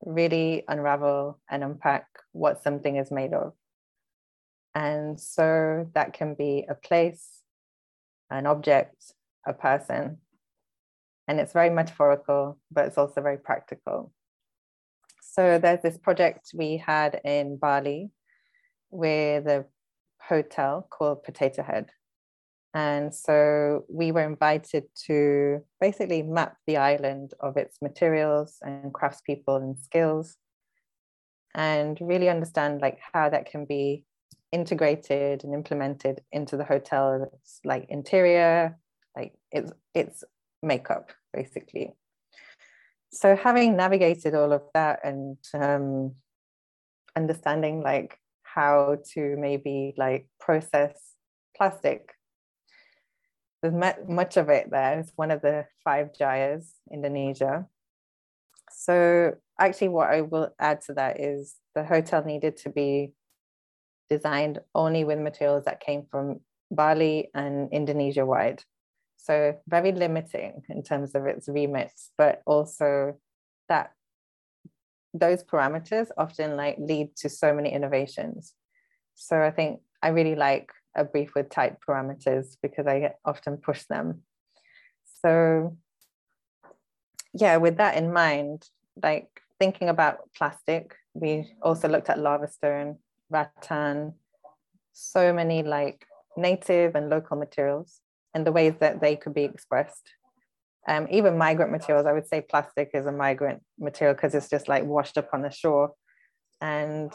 [0.03, 3.53] really unravel and unpack what something is made of.
[4.75, 7.41] And so that can be a place,
[8.29, 9.13] an object,
[9.45, 10.17] a person.
[11.27, 14.11] And it's very metaphorical, but it's also very practical.
[15.21, 18.09] So there's this project we had in Bali
[18.89, 19.65] where the
[20.19, 21.91] hotel called Potato Head.
[22.73, 29.57] And so we were invited to basically map the island of its materials and craftspeople
[29.57, 30.35] and skills
[31.55, 34.05] and really understand like how that can be
[34.51, 37.27] integrated and implemented into the hotel's
[37.63, 38.77] like interior,
[39.15, 40.23] like it's it's
[40.61, 41.93] makeup basically.
[43.11, 46.13] So having navigated all of that and um,
[47.15, 51.15] understanding like how to maybe like process
[51.55, 52.13] plastic.
[53.61, 54.99] There's much of it there.
[54.99, 57.67] It's one of the five jayas, Indonesia.
[58.71, 63.13] So actually what I will add to that is the hotel needed to be
[64.09, 66.39] designed only with materials that came from
[66.71, 68.63] Bali and Indonesia wide.
[69.17, 73.17] So very limiting in terms of its remits, but also
[73.67, 73.91] that
[75.13, 78.53] those parameters often like lead to so many innovations.
[79.15, 83.83] So I think I really like a brief with tight parameters because I often push
[83.85, 84.23] them.
[85.23, 85.77] So
[87.33, 88.67] yeah, with that in mind,
[89.01, 92.97] like thinking about plastic, we also looked at lava stone,
[93.29, 94.13] rattan,
[94.93, 98.01] so many like native and local materials
[98.33, 100.13] and the ways that they could be expressed.
[100.87, 104.67] Um, even migrant materials, I would say plastic is a migrant material because it's just
[104.67, 105.93] like washed up on the shore.
[106.61, 107.11] And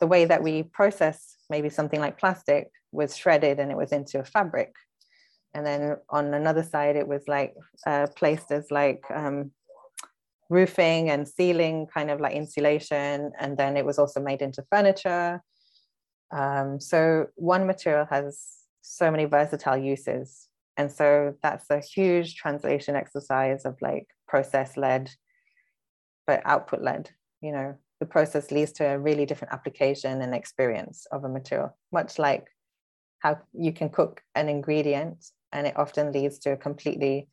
[0.00, 4.18] the way that we process maybe something like plastic was shredded and it was into
[4.18, 4.74] a fabric.
[5.54, 7.54] And then on another side, it was like
[7.86, 9.52] uh, placed as like um,
[10.48, 13.32] roofing and ceiling, kind of like insulation.
[13.38, 15.42] And then it was also made into furniture.
[16.30, 18.46] Um, so one material has
[18.80, 20.48] so many versatile uses.
[20.76, 25.10] And so that's a huge translation exercise of like process led,
[26.26, 27.10] but output led,
[27.42, 31.76] you know, the process leads to a really different application and experience of a material,
[31.92, 32.48] much like
[33.20, 37.28] how you can cook an ingredient and it often leads to a completely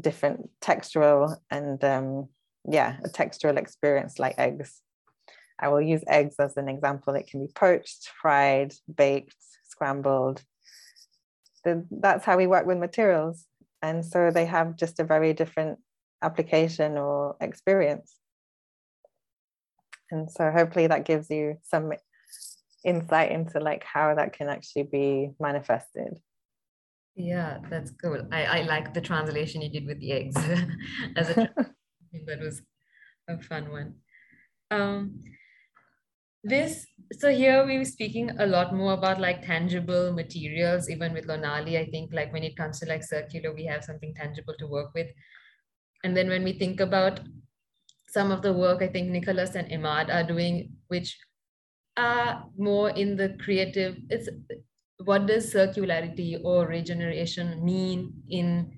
[0.00, 2.26] different textural and um,
[2.66, 4.80] yeah, a textural experience like eggs.
[5.60, 7.14] I will use eggs as an example.
[7.14, 10.42] It can be poached, fried, baked, scrambled.
[11.66, 13.44] That's how we work with materials.
[13.82, 15.80] And so they have just a very different
[16.22, 18.21] application or experience.
[20.12, 21.92] And so hopefully that gives you some
[22.84, 26.18] insight into like how that can actually be manifested.
[27.14, 28.26] Yeah, that's cool.
[28.30, 30.36] I, I like the translation you did with the eggs
[31.16, 31.34] as a
[32.26, 32.62] that was
[33.28, 33.94] a fun one.
[34.70, 35.20] Um,
[36.44, 41.28] this so here we were speaking a lot more about like tangible materials even with
[41.28, 44.66] lonali i think like when it comes to like circular we have something tangible to
[44.66, 45.06] work with
[46.02, 47.20] and then when we think about
[48.12, 51.18] some of the work i think nicholas and Imaad are doing which
[51.96, 54.28] are more in the creative it's
[55.04, 58.70] what does circularity or regeneration mean in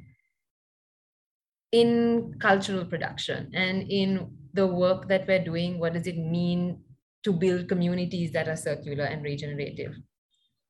[1.72, 6.78] in cultural production and in the work that we're doing what does it mean
[7.24, 9.96] to build communities that are circular and regenerative.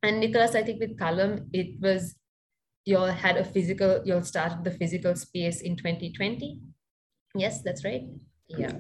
[0.03, 2.15] And Nicholas, I think with Kalam, it was
[2.85, 6.61] you all had a physical, you all started the physical space in 2020.
[7.35, 8.03] Yes, that's right.
[8.49, 8.73] Yeah.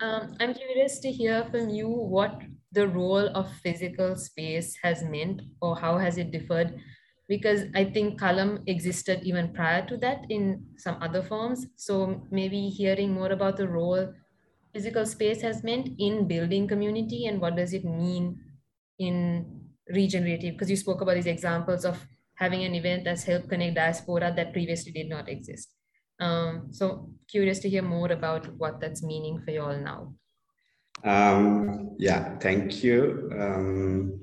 [0.00, 2.42] Um, I'm curious to hear from you what
[2.72, 6.74] the role of physical space has meant or how has it differed
[7.28, 11.66] because I think Kalam existed even prior to that in some other forms.
[11.76, 14.12] So maybe hearing more about the role
[14.74, 18.40] physical space has meant in building community and what does it mean
[18.98, 19.46] in
[19.88, 24.32] regenerative because you spoke about these examples of having an event that's helped connect diaspora
[24.34, 25.68] that previously did not exist
[26.24, 30.14] um, so curious to hear more about what that's meaning for you all now.
[31.04, 33.30] Um, yeah thank you.
[33.38, 34.20] Um,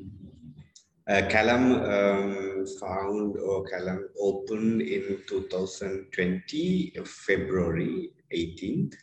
[1.10, 1.64] uh, Kalam
[1.96, 8.94] um, found or Kalam opened in 2020 February 18th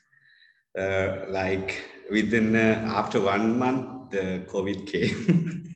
[0.78, 5.64] uh, like within uh, after one month the covid came.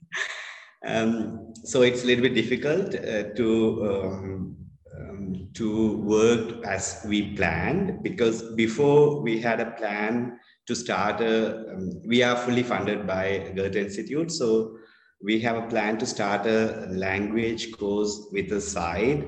[0.84, 4.56] Um, so it's a little bit difficult uh, to um,
[5.54, 11.34] to work as we planned because before we had a plan to start a
[11.72, 14.76] um, we are fully funded by goethe institute so
[15.22, 19.24] we have a plan to start a language course with a side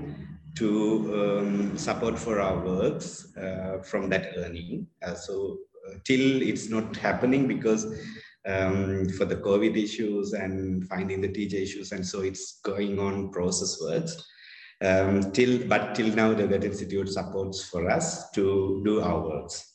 [0.57, 4.87] to um, support for our works uh, from that earning.
[5.03, 7.85] Uh, so uh, till it's not happening because
[8.47, 13.31] um, for the COVID issues and finding the teacher issues, and so it's going on
[13.31, 14.23] process works.
[14.83, 19.73] Um, till but till now, the Goethe Institute supports for us to do our works.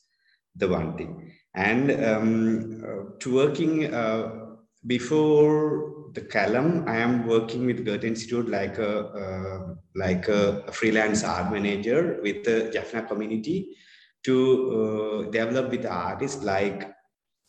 [0.56, 7.66] The one thing, and um, uh, to working uh, before the Kalam, I am working
[7.66, 8.93] with Goethe Institute like a
[9.24, 13.78] uh, like a freelance art manager with the Jaffna community
[14.26, 16.91] to uh, develop with artists like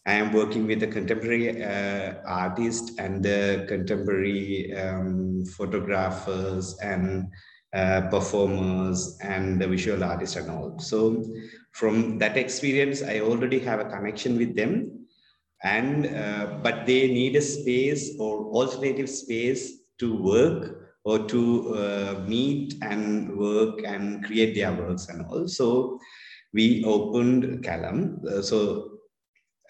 [0.06, 7.30] I am working with a contemporary uh, artist and the contemporary um, photographers and
[7.72, 10.78] uh, performers and the visual artists and all.
[10.78, 11.24] So
[11.72, 15.06] from that experience, I already have a connection with them
[15.62, 22.24] and uh, but they need a space or alternative space to work or to uh,
[22.26, 25.98] meet and work and create their works and also
[26.52, 28.24] we opened Kalam.
[28.26, 28.98] Uh, so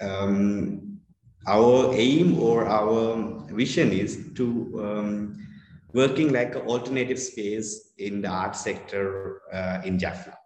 [0.01, 0.99] um,
[1.47, 4.47] our aim or our vision is to
[4.83, 5.47] um,
[5.93, 10.37] working like an alternative space in the art sector uh, in Jaffna.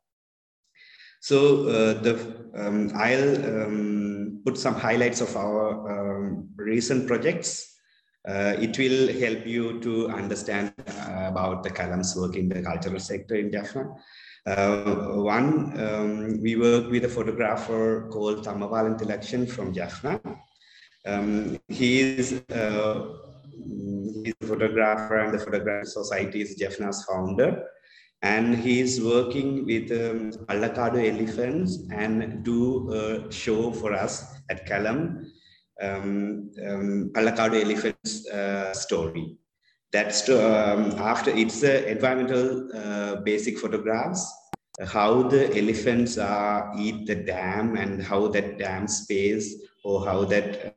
[1.21, 2.15] So uh, the
[2.55, 7.71] um, I'll um, put some highlights of our um, recent projects.
[8.29, 13.01] Uh, it will help you to understand uh, about the Kalam's work in the cultural
[13.01, 13.95] sector in Jaffna.
[14.47, 20.21] Uh, one, um, we work with a photographer called Thammawalan Tilakshan from Jaffna.
[21.07, 23.17] Um, he is uh,
[24.25, 27.65] he's a photographer and the Photography Society is Jaffna's founder
[28.25, 35.27] and he's working with um, Pallakadu elephants and do a show for us at Kalam,
[35.83, 39.37] um, um, Pallakadu elephants uh, story.
[39.93, 44.27] That's um, after it's the environmental uh, basic photographs,
[44.87, 50.74] how the elephants uh, eat the dam and how that dam space or how that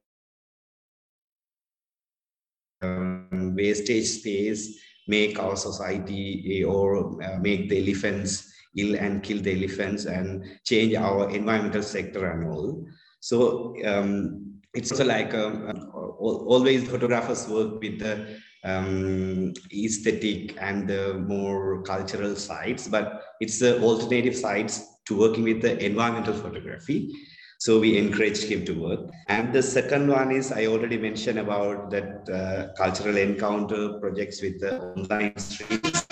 [3.58, 9.54] wastage space make our society eh, or uh, make the elephants ill and kill the
[9.58, 12.86] elephants and change our environmental sector and all.
[13.20, 15.90] So um, it's also like um,
[16.20, 23.82] always photographers work with the um, aesthetic and the more cultural sides, but it's the
[23.82, 27.14] alternative sides to working with the environmental photography.
[27.60, 29.00] So we encouraged him to work.
[29.28, 34.60] And the second one is I already mentioned about that uh, cultural encounter projects with
[34.60, 36.06] the online streams.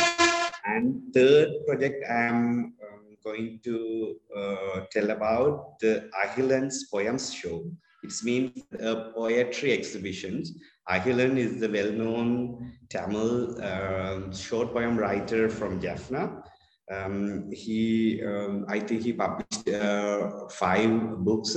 [0.65, 7.63] And third project I'm um, going to uh, tell about the Ahilan's Poems Show.
[8.03, 10.53] It means a poetry exhibitions.
[10.89, 16.43] Ahilan is the well-known Tamil uh, short poem writer from Jaffna
[16.91, 21.55] um, he, um, I think he published uh, five books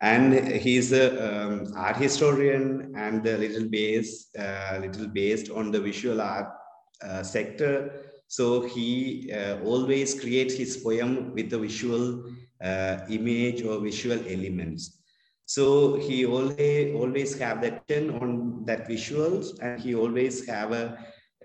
[0.00, 5.80] and he's a um, art historian and a little based, uh, little based on the
[5.80, 6.48] visual art
[7.02, 8.12] uh, sector.
[8.28, 12.24] So he uh, always creates his poem with a visual
[12.62, 14.98] uh, image or visual elements.
[15.46, 17.84] So he always always have that
[18.20, 20.98] on that visuals, and he always have a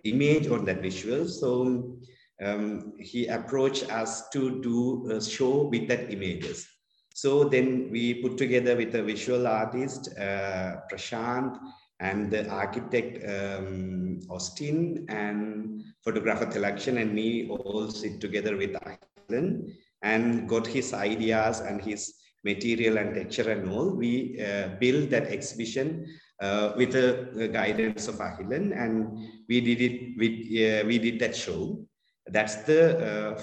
[0.04, 1.28] image on that visual.
[1.28, 2.00] So
[2.42, 6.68] um, he approached us to do a show with that images.
[7.14, 11.58] So then we put together with a visual artist, uh, Prashant,
[12.00, 19.72] and the architect um, Austin and photographer Thelakshan and me all sit together with Ahilan
[20.02, 23.96] and got his ideas and his material and texture and all.
[23.96, 26.08] We uh, built that exhibition
[26.42, 31.36] uh, with the guidance of Ahilan and we did it with, uh, we did that
[31.36, 31.86] show
[32.32, 33.42] that's the uh,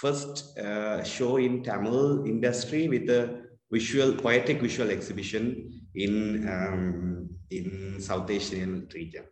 [0.00, 8.00] first uh, show in Tamil industry with a visual, poetic visual exhibition in, um, in
[8.00, 9.24] South Asian region.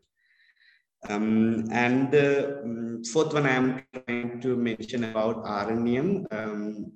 [1.09, 6.27] Um, and the um, fourth one I am trying to mention about Aranyam.
[6.33, 6.93] Um,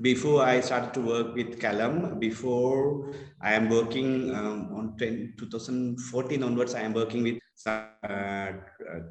[0.00, 6.42] before I started to work with Kalam, before I am working um, on 10, 2014
[6.42, 8.52] onwards, I am working with some uh,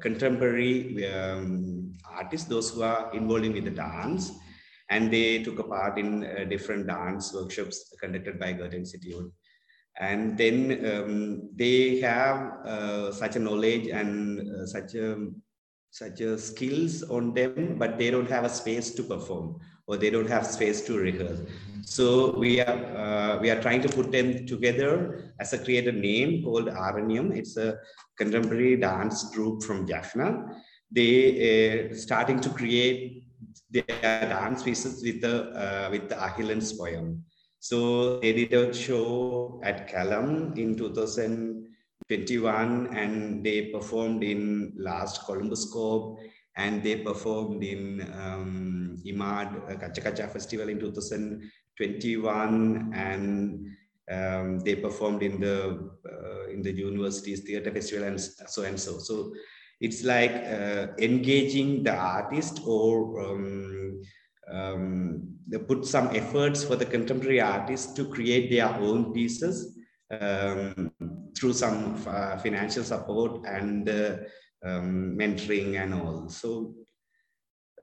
[0.00, 4.30] contemporary um, artists, those who are involved in the dance.
[4.90, 9.32] And they took a part in uh, different dance workshops conducted by Goethe Institute.
[9.98, 15.28] And then um, they have uh, such a knowledge and uh, such a
[15.90, 20.10] such a skills on them, but they don't have a space to perform or they
[20.10, 21.40] don't have space to rehearse.
[21.84, 26.42] So we are uh, we are trying to put them together as a creative name
[26.42, 27.36] called Aranyam.
[27.36, 27.78] It's a
[28.16, 30.46] contemporary dance group from Jaffna.
[30.90, 33.24] They uh, starting to create
[33.70, 33.84] their
[34.34, 37.24] dance pieces with the uh, with the Ahilan's poem.
[37.58, 45.54] So they did a show at Kalam in 2021 and they performed in last Colombo
[45.54, 46.18] Scope
[46.56, 53.66] and they performed in um, Imaad uh, Kacha Kacha Festival in 2021 and
[54.10, 58.98] um, they performed in the uh, in the university's theater festival and so and so.
[58.98, 59.32] So
[59.80, 64.02] it's like uh, engaging the artist or um,
[64.50, 69.78] um, they put some efforts for the contemporary artists to create their own pieces
[70.10, 70.92] um,
[71.36, 74.16] through some uh, financial support and uh,
[74.64, 76.28] um, mentoring and all.
[76.28, 76.74] So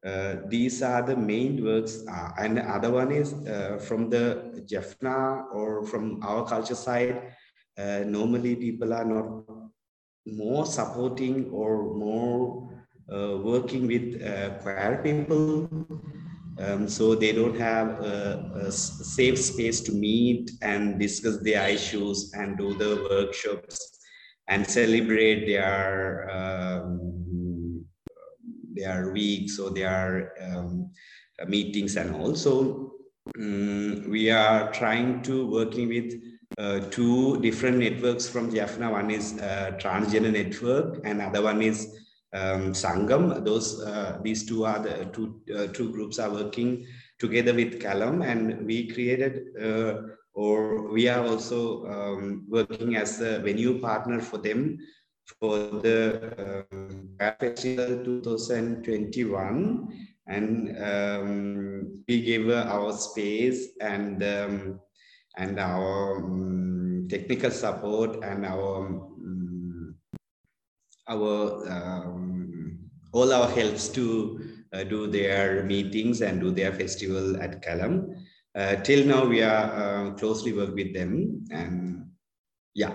[0.06, 2.04] uh, these are the main works.
[2.10, 7.34] Uh, and the other one is uh, from the Jaffna or from our culture side,
[7.78, 9.44] uh, normally people are not
[10.26, 12.70] more supporting or more
[13.12, 15.68] uh, working with uh, queer people.
[16.60, 22.34] Um, so they don't have a, a, safe space to meet and discuss their issues
[22.34, 24.01] and do the workshops
[24.52, 27.86] and celebrate their um,
[28.74, 30.92] their weeks or their um,
[31.48, 32.92] meetings and also
[33.40, 36.22] um, we are trying to working with
[36.58, 38.92] uh, two different networks from Jaffna.
[38.92, 41.88] One is uh, Transgender Network and other one is
[42.34, 43.46] um, Sangam.
[43.46, 46.86] Those uh, these two are the two uh, two groups are working
[47.20, 50.02] together with Kalam, and we created uh,
[50.34, 54.78] or we are also um, working as a venue partner for them
[55.40, 57.10] for the um,
[57.40, 59.88] Festival 2021
[60.28, 64.80] and um, we gave our space and um,
[65.38, 69.96] and our um, technical support and our um,
[71.08, 72.80] our um,
[73.14, 74.40] all our helps to
[74.74, 78.16] uh, do their meetings and do their festival at Kalam.
[78.54, 82.12] Uh, till now, we are uh, closely work with them, and
[82.76, 82.92] yeah,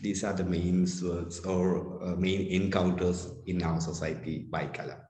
[0.00, 5.00] these are the main words or uh, main encounters in our society by Kalam.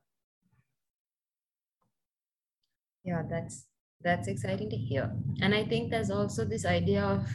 [3.05, 3.67] Yeah, that's
[4.03, 5.13] that's exciting to hear.
[5.43, 7.29] And I think there's also this idea of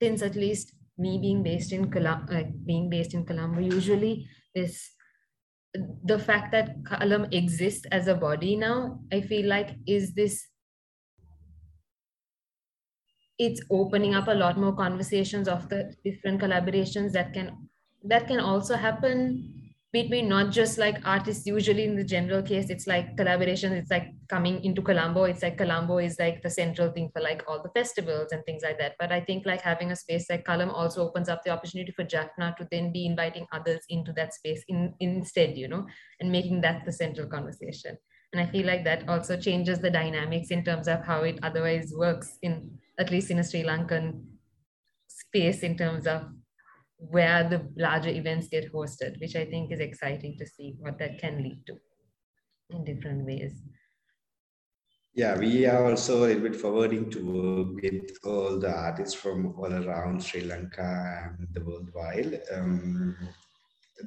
[0.00, 4.90] since at least me being based in Colombo, like being based in Colombo, usually this
[6.04, 10.44] the fact that Kalam exists as a body now, I feel like is this
[13.38, 17.68] it's opening up a lot more conversations of the different collaborations that can
[18.04, 19.62] that can also happen
[19.92, 24.08] between not just like artists usually in the general case it's like collaboration it's like
[24.28, 27.68] coming into colombo it's like colombo is like the central thing for like all the
[27.70, 28.94] festivals and things like that.
[28.98, 32.04] But i think like having a space like Kalam also opens up the opportunity for
[32.04, 35.86] jaffna to then be inviting others into that space in, instead you know
[36.20, 37.96] and making that the central conversation
[38.32, 41.92] and i feel like that also changes the dynamics in terms of how it otherwise
[41.96, 44.22] works in at least in a sri lankan
[45.08, 46.22] space in terms of
[47.10, 51.18] where the larger events get hosted, which I think is exciting to see what that
[51.18, 51.76] can lead to
[52.70, 53.52] in different ways.
[55.14, 59.54] Yeah, we are also a little bit forwarding to work with all the artists from
[59.58, 62.40] all around Sri Lanka and the worldwide.
[62.50, 63.16] Um,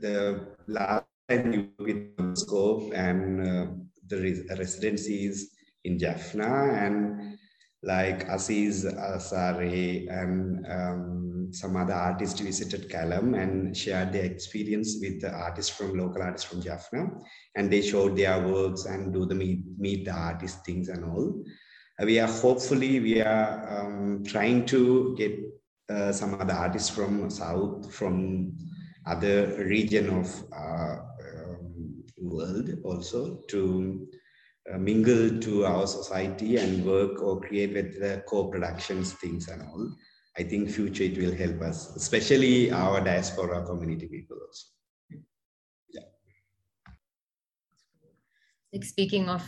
[0.02, 3.68] the last time you with scope and uh,
[4.08, 5.52] the res residencies
[5.84, 7.38] in Jaffna and
[7.84, 15.22] like Aziz Asare and um, some other artists visited Kalam and shared their experience with
[15.22, 17.08] the artists from local artists from Jaffna.
[17.56, 21.44] And they showed their works and do the meet, meet the artist things and all.
[22.04, 25.40] We are hopefully, we are um, trying to get
[25.88, 28.58] uh, some other artists from South, from
[29.06, 30.98] other region of uh,
[32.30, 34.08] world also to
[34.72, 39.92] uh, mingle to our society and work or create with the co-productions things and all.
[40.38, 44.68] I think future it will help us especially our diaspora community people also.
[45.90, 46.02] Yeah.
[48.74, 49.44] Like speaking of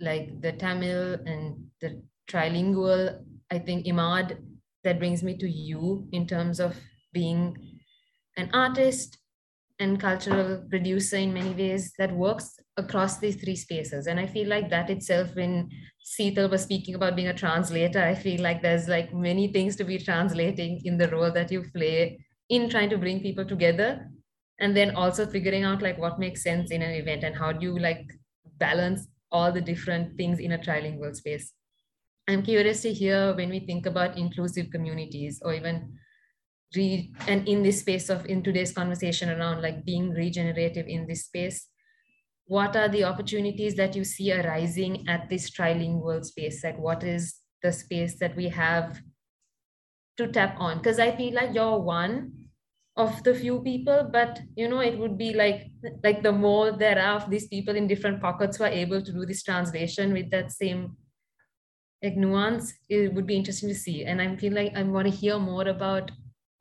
[0.00, 3.20] like the tamil and the trilingual
[3.50, 4.38] i think Imaad
[4.84, 6.76] that brings me to you in terms of
[7.12, 7.56] being
[8.36, 9.18] an artist
[9.82, 14.06] and cultural producer in many ways that works across these three spaces.
[14.06, 15.68] And I feel like that itself, when
[16.04, 19.84] Seetal was speaking about being a translator, I feel like there's like many things to
[19.84, 24.08] be translating in the role that you play in trying to bring people together.
[24.60, 27.66] And then also figuring out like what makes sense in an event and how do
[27.66, 28.06] you like
[28.58, 31.52] balance all the different things in a trilingual space.
[32.28, 35.98] I'm curious to hear when we think about inclusive communities or even
[36.74, 41.24] re and in this space of in today's conversation around like being regenerative in this
[41.24, 41.68] space
[42.46, 46.62] what are the opportunities that you see arising at this trilingual space?
[46.62, 49.00] Like what is the space that we have
[50.18, 50.78] to tap on?
[50.78, 52.32] Because i feel like you're one
[52.96, 55.70] of the few people but you know it would be like
[56.04, 59.12] like the more there are of these people in different pockets who are able to
[59.12, 60.94] do this translation with that same
[62.02, 64.04] like nuance it would be interesting to see.
[64.04, 66.10] And i feel like i want to hear more about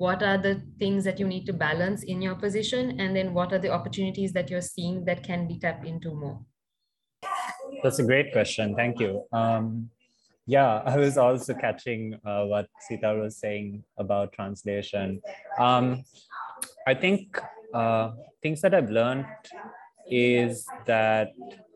[0.04, 3.54] what are the things that you need to balance in your position and then what
[3.54, 6.40] are the opportunities that you're seeing that can be tapped into more?
[7.84, 8.76] That's a great question.
[8.76, 9.26] Thank you.
[9.32, 9.90] Um,
[10.48, 15.22] yeah i was also catching uh, what Seetal was saying about translation.
[15.60, 16.04] Um,
[16.88, 17.40] i think
[17.74, 19.26] uh, things that i've learned
[20.10, 21.30] is that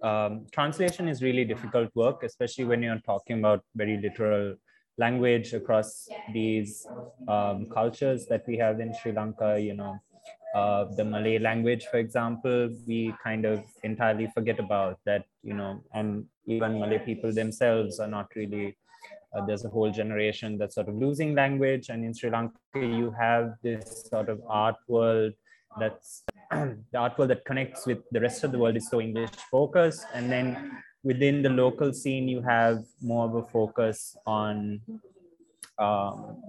[0.04, 4.56] um, translation is really difficult work especially when you're talking about very literal
[4.98, 6.88] language across these
[7.28, 10.00] um, cultures that we have in Sri Lanka, you know,
[10.56, 15.84] uh, the Malay language, for example, we kind of entirely forget about that, you know,
[15.93, 18.78] and even Malay people themselves are not really,
[19.36, 21.89] uh, there's a whole generation that's sort of losing language.
[21.89, 25.34] And in Sri Lanka, you have this sort of art world
[25.78, 29.32] that's the art world that connects with the rest of the world is so English
[29.52, 30.06] focused.
[30.14, 30.72] And then
[31.06, 34.82] within the local scene, you have more of a focus on
[35.78, 36.41] um,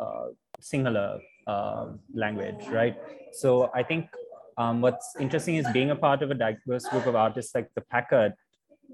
[0.00, 0.28] uh,
[0.60, 2.96] Sinhala uh, language, right?
[3.32, 4.08] So I think
[4.56, 7.82] um, what's interesting is being a part of a diverse group of artists like the
[7.82, 8.32] Packard,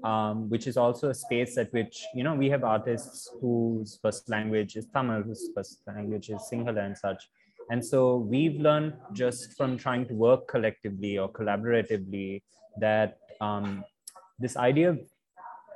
[0.03, 4.29] um, which is also a space at which, you know, we have artists whose first
[4.29, 7.23] language is Tamil, whose first language is Sinhala and such.
[7.71, 12.41] And so we've learned just from trying to work collectively or collaboratively
[12.81, 13.85] that um,
[14.43, 14.99] this idea of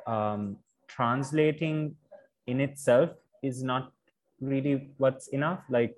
[0.05, 0.57] um,
[0.87, 1.95] translating
[2.45, 3.09] in itself
[3.41, 3.91] is not
[4.41, 5.61] really what's enough.
[5.69, 5.95] Like,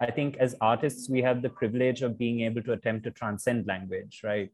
[0.00, 3.66] I think as artists, we have the privilege of being able to attempt to transcend
[3.66, 4.50] language, right?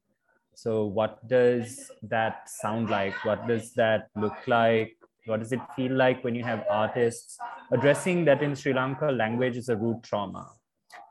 [0.55, 3.15] So, what does that sound like?
[3.25, 4.97] What does that look like?
[5.27, 7.39] What does it feel like when you have artists
[7.73, 10.51] addressing that in Sri Lanka, language is a root trauma.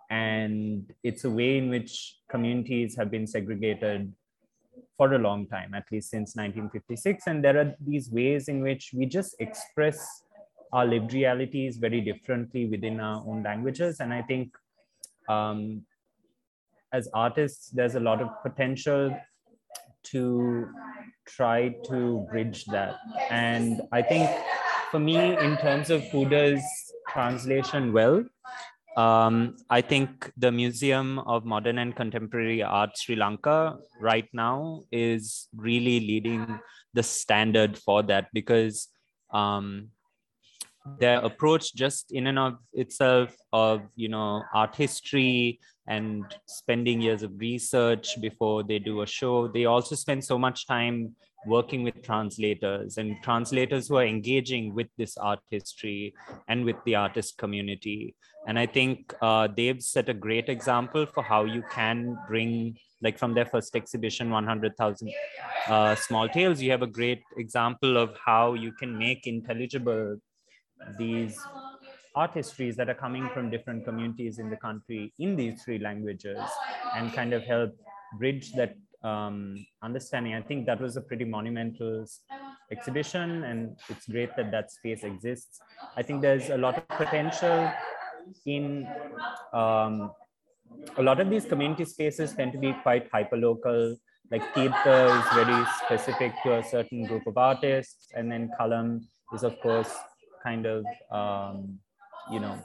[0.10, 4.14] And it's a way in which communities have been segregated
[4.98, 7.28] for a long time, at least since 1956.
[7.28, 10.24] And there are these ways in which we just express
[10.72, 14.00] our lived realities very differently within our own languages.
[14.00, 14.56] And I think
[15.30, 15.84] um,
[16.92, 19.16] as artists, there's a lot of potential
[20.04, 20.68] to
[21.26, 22.98] try to bridge that.
[23.30, 24.30] And I think
[24.92, 26.62] for me, in terms of does
[27.10, 28.24] translation well,
[28.98, 35.48] um, I think the Museum of Modern and Contemporary Art Sri Lanka right now is
[35.56, 36.60] really leading
[36.94, 38.90] the standard for that because
[39.32, 39.90] um,
[41.00, 47.24] their approach just in and of itself of you know art history and spending years
[47.24, 51.16] of research before they do a show they also spend so much time
[51.46, 56.14] working with translators and translators who are engaging with this art history
[56.48, 58.16] and with the artist community.
[58.48, 63.18] And i think uh, they've set a great example for how you can bring like
[63.20, 65.14] from their first exhibition 100000
[65.68, 70.18] uh, small tales you have a great example of how you can make intelligible
[70.98, 71.38] these
[72.16, 76.40] art histories that are coming from different communities in the country in these three languages
[76.96, 77.72] and kind of help
[78.20, 80.34] bridge that um, understanding.
[80.34, 82.06] I think that was a pretty monumental
[82.72, 85.60] exhibition and it's great that that space exists.
[85.96, 87.72] I think there's a lot of potential
[88.46, 88.88] in
[89.54, 90.12] um,
[90.98, 93.98] a lot of these community spaces tend to be quite hyperlocal.
[94.32, 99.02] Like Tirtha is very specific to a certain group of artists, and then Kalam
[99.34, 99.94] is of course
[100.44, 101.78] kind of um,
[102.32, 102.58] you know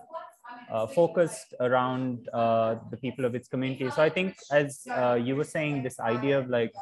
[0.71, 3.91] uh, focused around uh, the people of its community.
[3.91, 6.73] So I think, as uh, you were saying, this idea of like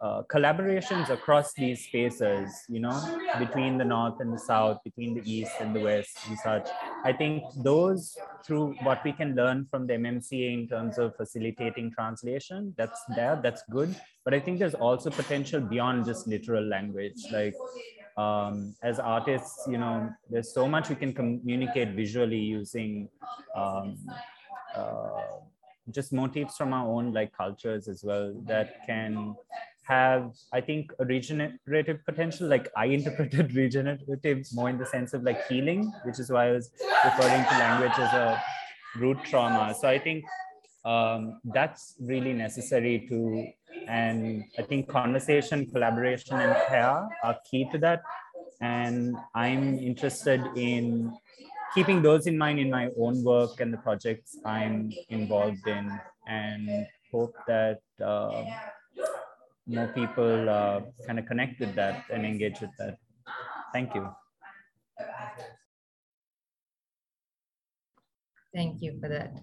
[0.00, 2.96] uh, collaborations across these spaces, you know,
[3.38, 6.68] between the north and the south, between the east and the west, and such.
[7.04, 11.90] I think those, through what we can learn from the MMCA in terms of facilitating
[11.90, 13.94] translation, that's there, that's good.
[14.24, 17.54] But I think there's also potential beyond just literal language, like
[18.18, 23.08] um, as artists, you know, there's so much we can communicate visually using
[23.54, 23.96] um,
[24.74, 25.22] uh,
[25.92, 29.36] just motifs from our own like cultures as well that can
[29.84, 32.48] have, I think, a regenerative potential.
[32.48, 36.50] Like I interpreted regenerative more in the sense of like healing, which is why I
[36.50, 36.70] was
[37.04, 38.42] referring to language as a
[38.96, 39.74] root trauma.
[39.80, 40.24] So I think
[40.88, 43.18] um, that's really necessary to
[43.86, 48.02] and I think conversation, collaboration, and care are key to that.
[48.60, 51.16] And I'm interested in
[51.74, 56.86] keeping those in mind in my own work and the projects I'm involved in, and
[57.12, 58.44] hope that uh,
[59.66, 62.98] more people uh, kind of connect with that and engage with that.
[63.72, 64.08] Thank you.
[68.54, 69.34] Thank you for that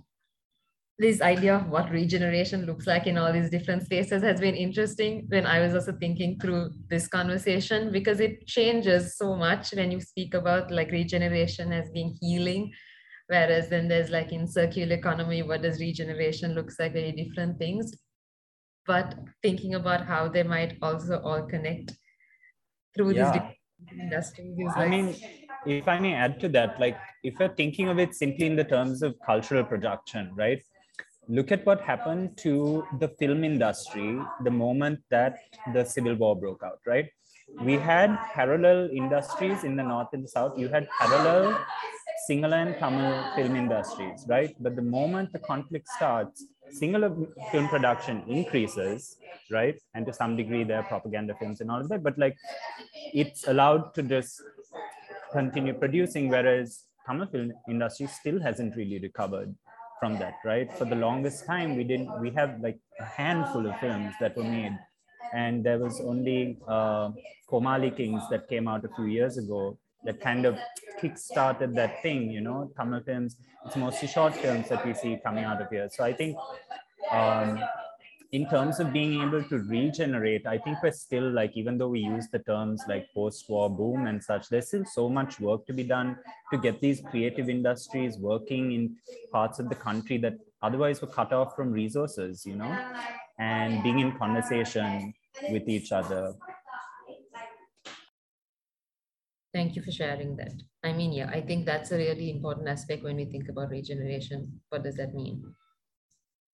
[0.98, 5.26] this idea of what regeneration looks like in all these different spaces has been interesting
[5.28, 10.00] when I was also thinking through this conversation because it changes so much when you
[10.00, 12.72] speak about like regeneration as being healing.
[13.28, 17.94] Whereas then there's like in circular economy, what does regeneration looks like, very different things.
[18.86, 21.92] But thinking about how they might also all connect
[22.96, 23.50] through yeah.
[23.80, 24.56] these industries.
[24.76, 25.16] I like, mean,
[25.66, 28.64] if I may add to that, like if you're thinking of it simply in the
[28.64, 30.62] terms of cultural production, right?
[31.28, 35.38] Look at what happened to the film industry the moment that
[35.74, 37.10] the civil war broke out right?
[37.62, 40.58] We had parallel industries in the north and the south.
[40.58, 41.58] You had parallel
[42.28, 44.56] sinhala and tamil film industries right?
[44.60, 46.46] But the moment the conflict starts
[46.80, 47.10] sinhala
[47.52, 49.18] film production increases
[49.52, 49.78] right?
[49.94, 52.04] And to some degree there are propaganda films and all of that.
[52.04, 52.38] But like
[53.14, 54.42] it's allowed to just
[55.32, 59.50] continue producing whereas tamil film industry still hasn't really recovered
[60.06, 60.72] from that, right?
[60.80, 64.44] For the longest time, we didn't, we have like a handful of films that were
[64.44, 64.78] made.
[65.34, 67.10] And there was only uh,
[67.50, 70.60] Komaali Kings that came out a few years ago that kind of
[71.02, 75.44] kick-started that thing, you know, Tamil films, it's mostly short films that we see coming
[75.44, 75.90] out of here.
[75.92, 76.38] So I think
[77.12, 77.60] um,
[78.36, 82.02] in terms of being able to regenerate, I think we're still like, even though we
[82.02, 85.84] use the terms like post-war boom and such, there's still so much work to be
[85.84, 86.18] done
[86.52, 88.98] to get these creative industries working in
[89.32, 92.78] parts of the country that otherwise were cut off from resources, you know,
[93.40, 95.14] and being in conversation
[95.50, 96.34] with each other.
[99.54, 100.56] Thank you for sharing that.
[100.84, 104.60] I mean, yeah, I think that's a really important aspect when we think about regeneration.
[104.68, 105.56] What does that mean?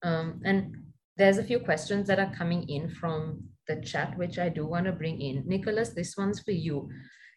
[0.04, 0.76] Um, and
[1.18, 4.86] there's a few questions that are coming in from the chat, which I do want
[4.86, 5.44] to bring in.
[5.46, 6.90] Nicholas, this one's for you.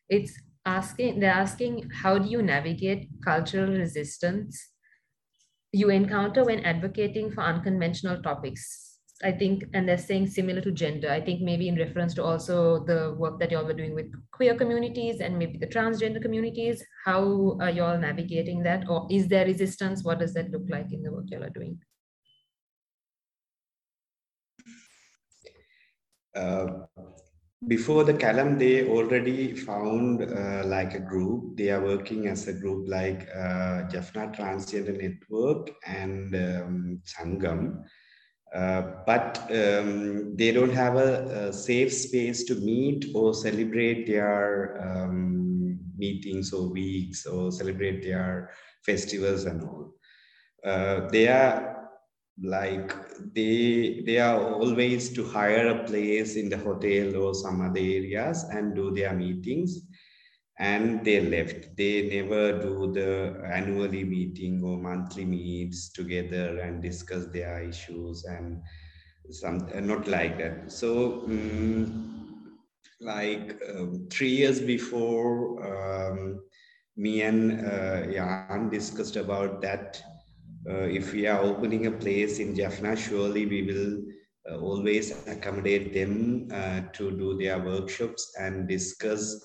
[0.09, 0.33] It's
[0.65, 4.71] asking, they're asking, how do you navigate cultural resistance
[5.73, 8.93] you encounter when advocating for unconventional topics?
[9.23, 11.11] I think, and they're saying similar to gender.
[11.11, 14.55] I think maybe in reference to also the work that y'all were doing with queer
[14.55, 16.85] communities and maybe the transgender communities.
[17.05, 18.89] How are y'all navigating that?
[18.89, 20.05] Or is there resistance?
[20.05, 21.79] What does that look like in the work y'all are doing?
[27.67, 31.57] Before the Kalam, they already found uh, like a group.
[31.57, 37.85] They are working as a group like uh, Jaffna Transgender Network and um, Sangam.
[38.55, 44.81] Uh, but um, they don't have a, a, safe space to meet or celebrate their
[44.81, 48.51] um, meetings or weeks or celebrate their
[48.87, 49.93] festivals and all.
[50.65, 51.74] Uh, they are
[52.43, 52.93] like
[53.35, 58.45] they they are always to hire a place in the hotel or some other areas
[58.51, 59.81] and do their meetings.
[60.59, 61.77] And they left.
[61.77, 68.61] They never do the annually meeting or monthly meets together and discuss their issues and
[69.31, 70.71] some not like that.
[70.71, 72.51] So um,
[73.01, 73.59] like
[74.11, 76.41] three years before um,
[76.97, 80.03] me and uh, Jan discussed about that
[80.69, 84.03] uh, if we are opening a place in Jaffna, surely we will
[84.51, 89.43] uh, always accommodate them uh, to do their workshops and discuss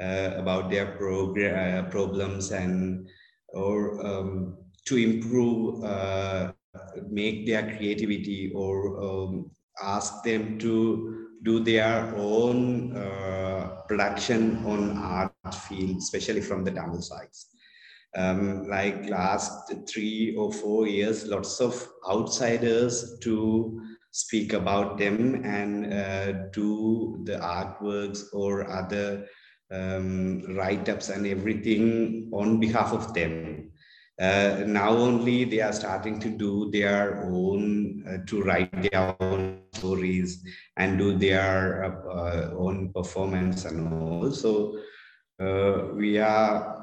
[0.00, 3.08] uh, about their uh, problems and
[3.48, 6.52] or um, to improve, uh,
[7.08, 9.50] make their creativity or um,
[9.82, 12.90] ask them to do their own
[13.88, 15.32] production on art
[15.68, 17.55] field, especially from the Tamil sides
[18.16, 25.92] um, like last three or four years, lots of outsiders to speak about them and
[25.92, 29.26] uh, do the artworks or other
[29.70, 33.70] um, write-ups and everything on behalf of them.
[34.18, 39.60] Uh, now only they are starting to do their own, uh, to write their own
[39.74, 40.42] stories
[40.78, 44.32] and do their uh, own performance and all.
[44.32, 44.78] So
[45.38, 46.75] uh, we are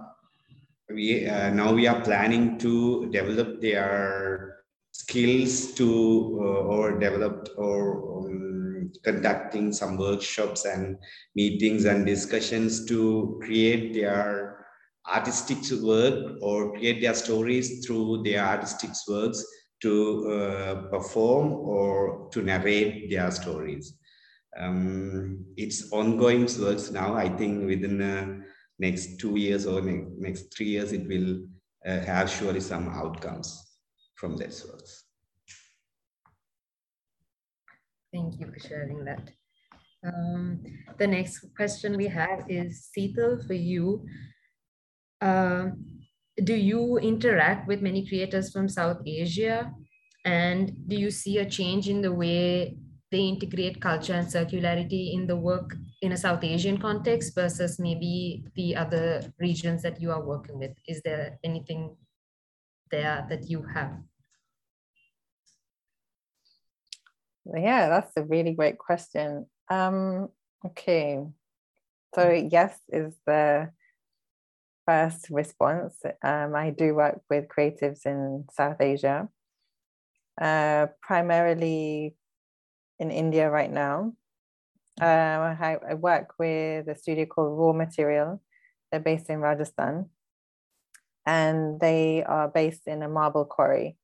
[0.90, 4.58] we uh, now we are planning to develop their
[4.92, 10.98] skills to uh, or developed or um, conducting some workshops and
[11.36, 14.66] meetings and discussions to create their
[15.12, 19.44] artistic work or create their stories through their artistic works
[19.82, 23.98] to uh, perform or to narrate their stories.
[24.58, 27.16] Um, it's ongoing works now.
[27.16, 28.44] I think within a
[28.80, 31.46] next two years or next three years, it will
[31.86, 33.78] uh, have surely some outcomes
[34.16, 35.04] from that source.
[38.14, 39.32] Thank you for sharing that.
[40.06, 40.62] Um,
[40.98, 44.06] the next question we have is Seetal for you.
[45.22, 45.70] Uh,
[46.44, 49.72] do you interact with many creators from South Asia?
[50.26, 52.78] And do you see a change in the way
[53.12, 58.44] they integrate culture and circularity in the work in a South Asian context versus maybe
[58.56, 60.72] the other regions that you are working with?
[60.86, 61.96] Is there anything
[62.92, 63.98] there that you have?
[67.46, 69.46] Yeah, that's a really great question.
[69.70, 70.28] Um,
[70.66, 71.24] okay,
[72.14, 73.72] so yes is the
[74.86, 75.96] first response.
[76.22, 79.30] Um, I do work with creatives in South Asia,
[80.42, 82.16] uh, primarily
[83.00, 84.14] in India right now.
[85.02, 88.42] Uh, I, I, work with a studio called Raw Material.
[88.92, 90.10] They're based in Rajasthan,
[91.26, 93.98] and they are based in a marble quarry.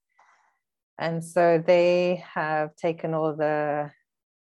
[0.98, 3.92] And so they have taken all the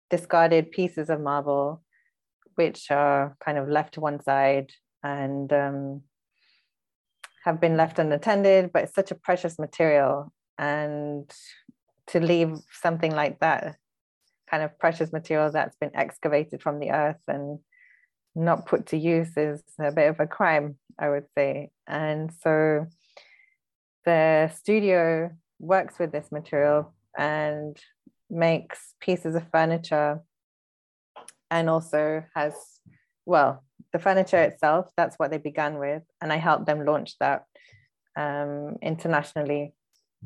[0.09, 1.83] discarded pieces of marble,
[2.55, 4.71] which are kind of left to one side
[5.03, 6.01] and um,
[7.45, 10.33] have been left unattended, but it's such a precious material.
[10.57, 11.31] And
[12.07, 13.77] to leave something like that
[14.53, 17.57] kind of precious material that's been excavated from the earth and
[18.35, 21.71] not put to use is a bit of a crime, I would say.
[21.87, 22.85] And so
[24.05, 27.75] the studio works with this material and
[28.29, 30.21] makes pieces of furniture
[31.49, 32.53] and also has,
[33.25, 36.03] well, the furniture itself, that's what they began with.
[36.21, 37.45] And I helped them launch that
[38.15, 39.73] um, internationally,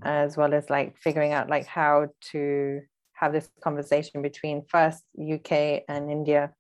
[0.04, 2.82] as well as like figuring out like how to
[3.18, 6.54] have this conversation between first UK and India.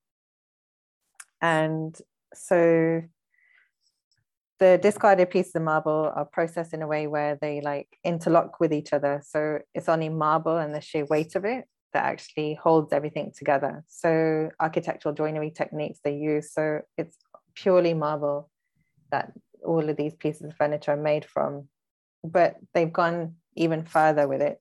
[1.40, 1.96] And
[2.34, 3.04] so
[4.60, 8.74] the discarded pieces of marble are processed in a way where they like interlock with
[8.74, 9.22] each other.
[9.24, 13.84] So it's only marble and the sheer weight of it that actually holds everything together.
[13.88, 16.52] So architectural joinery techniques they use.
[16.52, 17.18] So it's
[17.54, 18.50] purely marble
[19.12, 19.32] that
[19.64, 21.68] all of these pieces of furniture are made from.
[22.24, 24.60] But they've gone even further with it.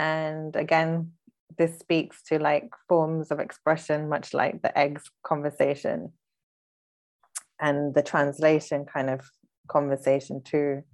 [0.00, 1.12] And again,
[1.58, 6.12] this speaks to like forms of expression, much like the eggs conversation
[7.60, 9.20] and the translation kind of
[9.68, 10.84] conversation too.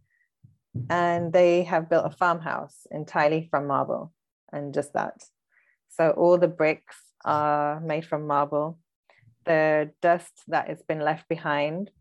[0.91, 4.13] And they have built a farmhouse entirely from marble
[4.53, 5.23] and just that.
[5.89, 8.81] So all the bricks are made from marble.
[9.45, 11.93] The dust that has been left behind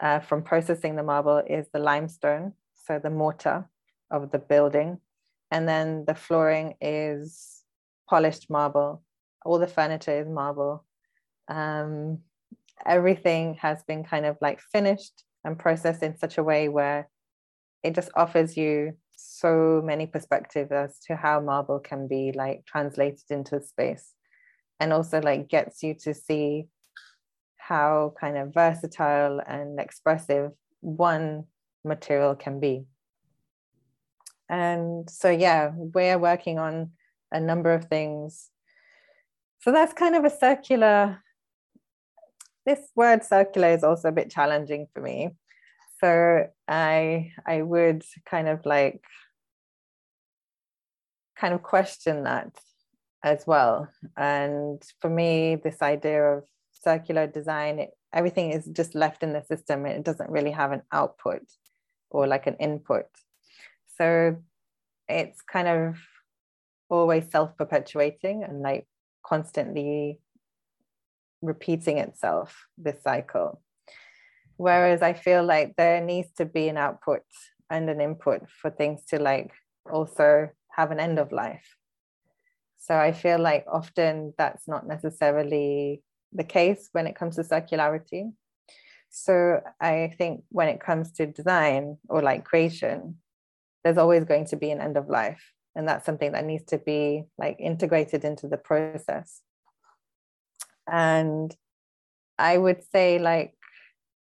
[0.00, 2.54] uh, from processing the marble is the limestone,
[2.86, 3.68] so the mortar
[4.10, 5.00] of the building.
[5.50, 7.62] And then the flooring is
[8.08, 9.02] polished marble.
[9.44, 10.84] All the furniture is marble.
[11.48, 12.18] Um,
[12.84, 17.08] everything has been kind of like finished and processed in such a way where
[17.82, 23.22] it just offers you so many perspectives as to how marble can be like translated
[23.30, 24.12] into space
[24.80, 26.66] and also like gets you to see
[27.56, 31.44] how kind of versatile and expressive one
[31.84, 32.84] material can be
[34.48, 36.90] and so yeah we're working on
[37.32, 38.50] a number of things
[39.60, 41.18] so that's kind of a circular
[42.66, 45.30] this word circular is also a bit challenging for me.
[46.00, 49.02] So I I would kind of like
[51.38, 52.50] kind of question that
[53.22, 53.88] as well.
[54.16, 59.42] And for me, this idea of circular design, it, everything is just left in the
[59.42, 59.86] system.
[59.86, 61.42] It doesn't really have an output
[62.10, 63.06] or like an input.
[63.98, 64.36] So
[65.08, 65.98] it's kind of
[66.88, 68.86] always self-perpetuating and like
[69.24, 70.20] constantly
[71.42, 73.60] repeating itself, this cycle.
[74.56, 77.22] Whereas I feel like there needs to be an output
[77.70, 79.52] and an input for things to like
[79.90, 81.76] also have an end of life.
[82.78, 88.32] So I feel like often that's not necessarily the case when it comes to circularity.
[89.10, 93.16] So I think when it comes to design or like creation,
[93.86, 95.52] there's always going to be an end of life.
[95.76, 99.40] And that's something that needs to be like integrated into the process.
[100.90, 101.54] And
[102.38, 103.54] i would say like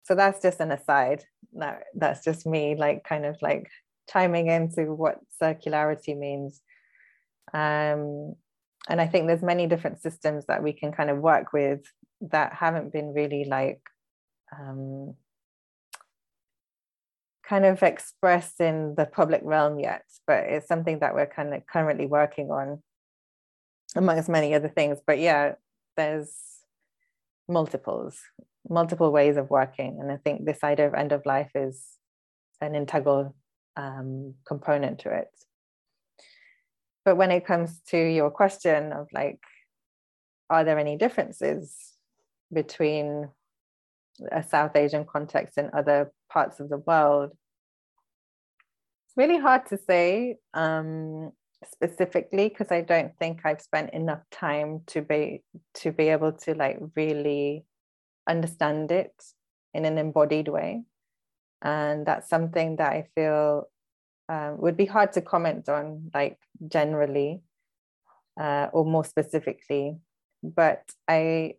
[0.04, 1.24] so that's just an aside.
[1.54, 3.70] That that's just me like kind of like
[4.10, 6.60] chiming into what circularity means.
[7.54, 8.34] Um,
[8.90, 11.80] and i think there's many different systems that we can kind of work with
[12.20, 13.80] that haven't been really like
[14.58, 15.14] um,
[17.48, 21.66] kind of expressed in the public realm yet but it's something that we're kind of
[21.66, 22.82] currently working on
[23.96, 25.52] amongst many other things but yeah
[25.96, 26.54] there's
[27.48, 28.18] multiples,
[28.68, 29.98] multiple ways of working.
[30.00, 31.84] And I think this idea of end of life is
[32.60, 33.34] an integral
[33.76, 35.28] um, component to it.
[37.04, 39.40] But when it comes to your question of like,
[40.48, 41.74] are there any differences
[42.52, 43.28] between
[44.32, 47.30] a South Asian context and other parts of the world?
[49.06, 50.36] It's really hard to say.
[50.52, 51.32] Um,
[51.72, 55.42] specifically because I don't think I've spent enough time to be
[55.76, 57.64] to be able to like really
[58.28, 59.14] understand it
[59.72, 60.84] in an embodied way.
[61.62, 63.68] And that's something that I feel
[64.28, 66.38] um, would be hard to comment on, like
[66.68, 67.42] generally
[68.38, 69.96] uh, or more specifically.
[70.42, 71.54] But I,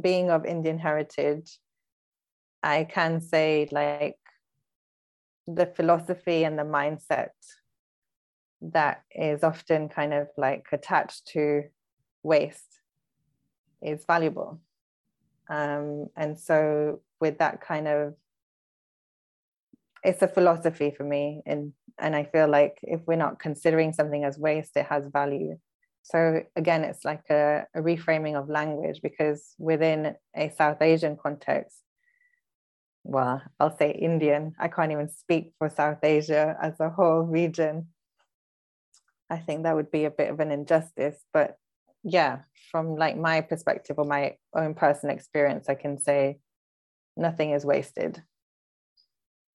[0.00, 1.58] being of Indian heritage,
[2.62, 4.16] I can say like
[5.46, 7.30] the philosophy and the mindset
[8.60, 11.64] that is often kind of like attached to
[12.22, 12.80] waste
[13.82, 14.60] is valuable.
[15.48, 18.14] Um, and so, with that kind of,
[20.02, 21.42] it's a philosophy for me.
[21.46, 25.58] And, and I feel like if we're not considering something as waste, it has value.
[26.04, 31.78] So, again, it's like a, a reframing of language because within a South Asian context,
[33.02, 37.88] well, I'll say Indian, I can't even speak for South Asia as a whole region
[39.30, 41.22] I think that would be a bit of an injustice.
[41.32, 41.56] But
[42.02, 42.40] yeah,
[42.70, 46.38] from like my perspective or my own personal experience, I can say
[47.16, 48.22] nothing is wasted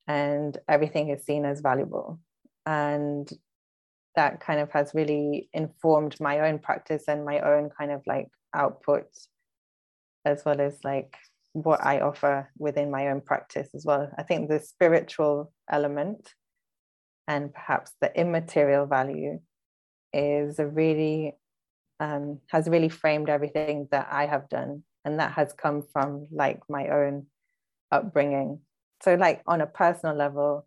[0.08, 2.20] and everything is seen as valuable.
[2.66, 3.30] And
[4.20, 8.28] that kind of has really informed my own practice and my own kind of like
[8.53, 9.05] output
[10.26, 11.15] as well as like
[11.53, 14.11] what I offer within my own practice as well.
[14.17, 16.34] I think the spiritual element
[17.30, 19.39] and perhaps the immaterial value
[20.11, 21.38] is a really
[22.01, 26.61] um, has really framed everything that I have done, and that has come from like
[26.70, 27.28] my own
[27.89, 28.59] upbringing.
[29.01, 30.65] So, like on a personal level,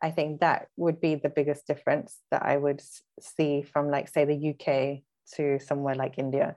[0.00, 2.80] I think that would be the biggest difference that I would
[3.20, 5.02] see from, like, say, the UK
[5.34, 6.56] to somewhere like India.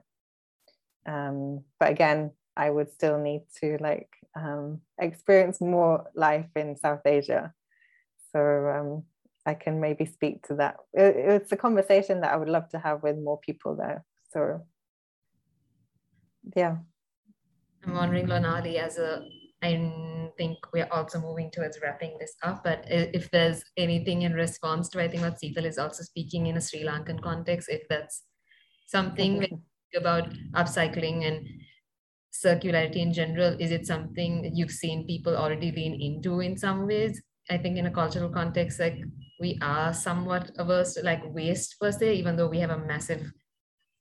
[1.06, 7.00] Um, but again, I would still need to like um, experience more life in South
[7.04, 7.52] Asia.
[8.32, 9.04] So um,
[9.44, 10.76] I can maybe speak to that.
[10.92, 14.04] It, it's a conversation that I would love to have with more people there.
[14.32, 14.66] So
[16.56, 16.76] yeah.
[17.84, 19.24] I'm wondering, Lonali, as a
[19.62, 24.88] I think we're also moving towards wrapping this up, but if there's anything in response
[24.90, 28.24] to, I think what Seetal is also speaking in a Sri Lankan context, if that's
[28.86, 29.62] something
[29.96, 31.46] about upcycling and
[32.34, 37.22] circularity in general, is it something you've seen people already lean into in some ways?
[37.50, 38.98] I think in a cultural context, like
[39.40, 43.30] we are somewhat averse to like waste per se, even though we have a massive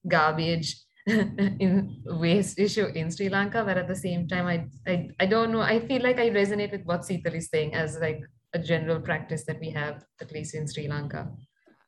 [0.08, 0.76] garbage
[1.08, 5.52] in waste issue in Sri Lanka, but at the same time, I, I I don't
[5.52, 5.62] know.
[5.62, 8.22] I feel like I resonate with what Seetal is saying as like
[8.54, 11.32] a general practice that we have, at least in Sri Lanka.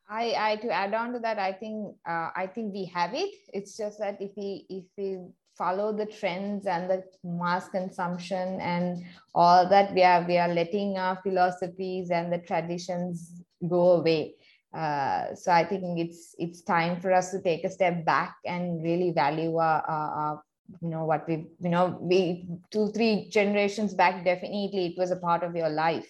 [0.09, 3.33] I, I to add on to that, I think uh, I think we have it.
[3.53, 5.19] It's just that if we if we
[5.55, 9.05] follow the trends and the mass consumption and
[9.35, 14.35] all that, we are we are letting our philosophies and the traditions go away
[14.73, 18.81] uh, so I think it's it's time for us to take a step back and
[18.81, 20.43] really value our, our, our
[20.81, 25.17] you know what we you know we two three generations back definitely it was a
[25.17, 26.09] part of your life.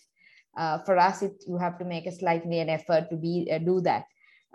[0.55, 3.57] Uh, for us, it, you have to make a slightly an effort to be uh,
[3.57, 4.05] do that.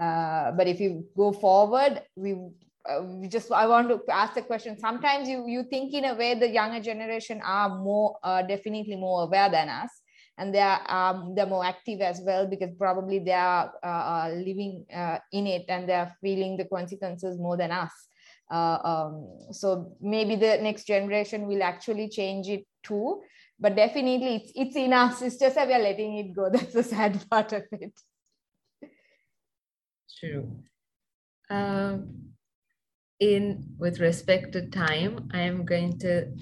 [0.01, 2.35] Uh, but if you go forward, we
[2.89, 4.79] uh, we just I want to ask the question.
[4.79, 9.25] Sometimes you you think in a way the younger generation are more uh, definitely more
[9.25, 9.91] aware than us
[10.39, 14.32] and they are um, they're more active as well because probably they are uh, uh,
[14.34, 17.93] living uh, in it and they are feeling the consequences more than us.
[18.51, 23.20] Uh, um, so maybe the next generation will actually change it too.
[23.61, 25.20] But definitely, it's it's in us.
[25.20, 26.49] It's just that we are letting it go.
[26.53, 27.93] That's the sad part of it.
[30.18, 30.51] True.
[31.51, 32.34] Um,
[33.18, 36.32] in with respect to time, I am going to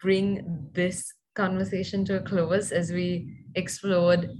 [0.00, 4.30] bring this conversation to a close as we explored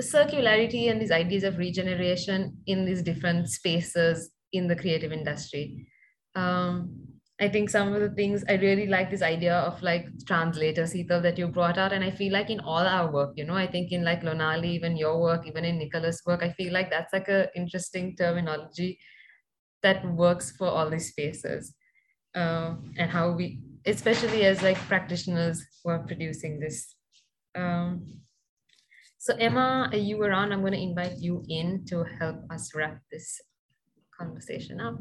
[0.00, 5.86] circularity and these ideas of regeneration in these different spaces in the creative industry.
[6.34, 10.84] Um, I think some of the things I really like this idea of like translator
[10.84, 11.92] Seetal that you brought out.
[11.92, 14.66] And I feel like in all our work, you know, I think in like Lonali,
[14.66, 18.98] even your work, even in Nicholas' work, I feel like that's like a interesting terminology
[19.82, 21.74] that works for all these spaces.
[22.34, 26.94] Uh, and how we especially as like practitioners who are producing this.
[27.54, 28.20] Um,
[29.18, 30.52] so Emma, you around?
[30.52, 33.40] I'm going to invite you in to help us wrap this
[34.18, 34.98] conversation up.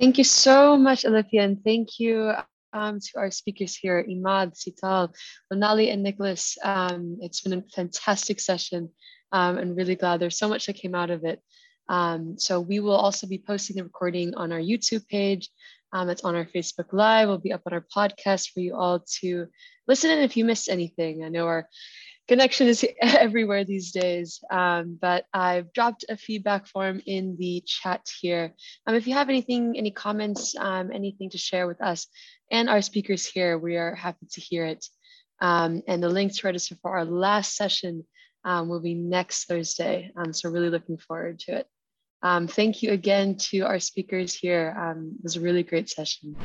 [0.00, 2.32] Thank you so much, Alifiya, and thank you
[2.72, 5.12] um, to our speakers here, Imaad, Seetal,
[5.52, 6.56] Lonali, and Nicholas.
[6.62, 8.90] Um, it's been a fantastic session.
[9.32, 11.42] Um, and really glad there's so much that came out of it.
[11.88, 15.50] Um, so we will also be posting the recording on our YouTube page
[15.92, 17.28] um, it's on our Facebook Live.
[17.28, 19.46] We'll be up on our podcast for you all to
[19.86, 21.24] listen in if you missed anything.
[21.24, 21.68] I know our
[22.28, 28.08] connection is everywhere these days, um, but I've dropped a feedback form in the chat
[28.20, 28.54] here.
[28.86, 32.06] Um, if you have anything, any comments, um, anything to share with us
[32.50, 34.86] and our speakers here, we are happy to hear it.
[35.40, 38.04] Um, and the link to register for our last session
[38.44, 40.10] um, will be next Thursday.
[40.32, 41.66] So really looking forward to it.
[42.22, 44.76] Um, thank you again to our speakers here.
[44.78, 46.36] Um, it was a really great session.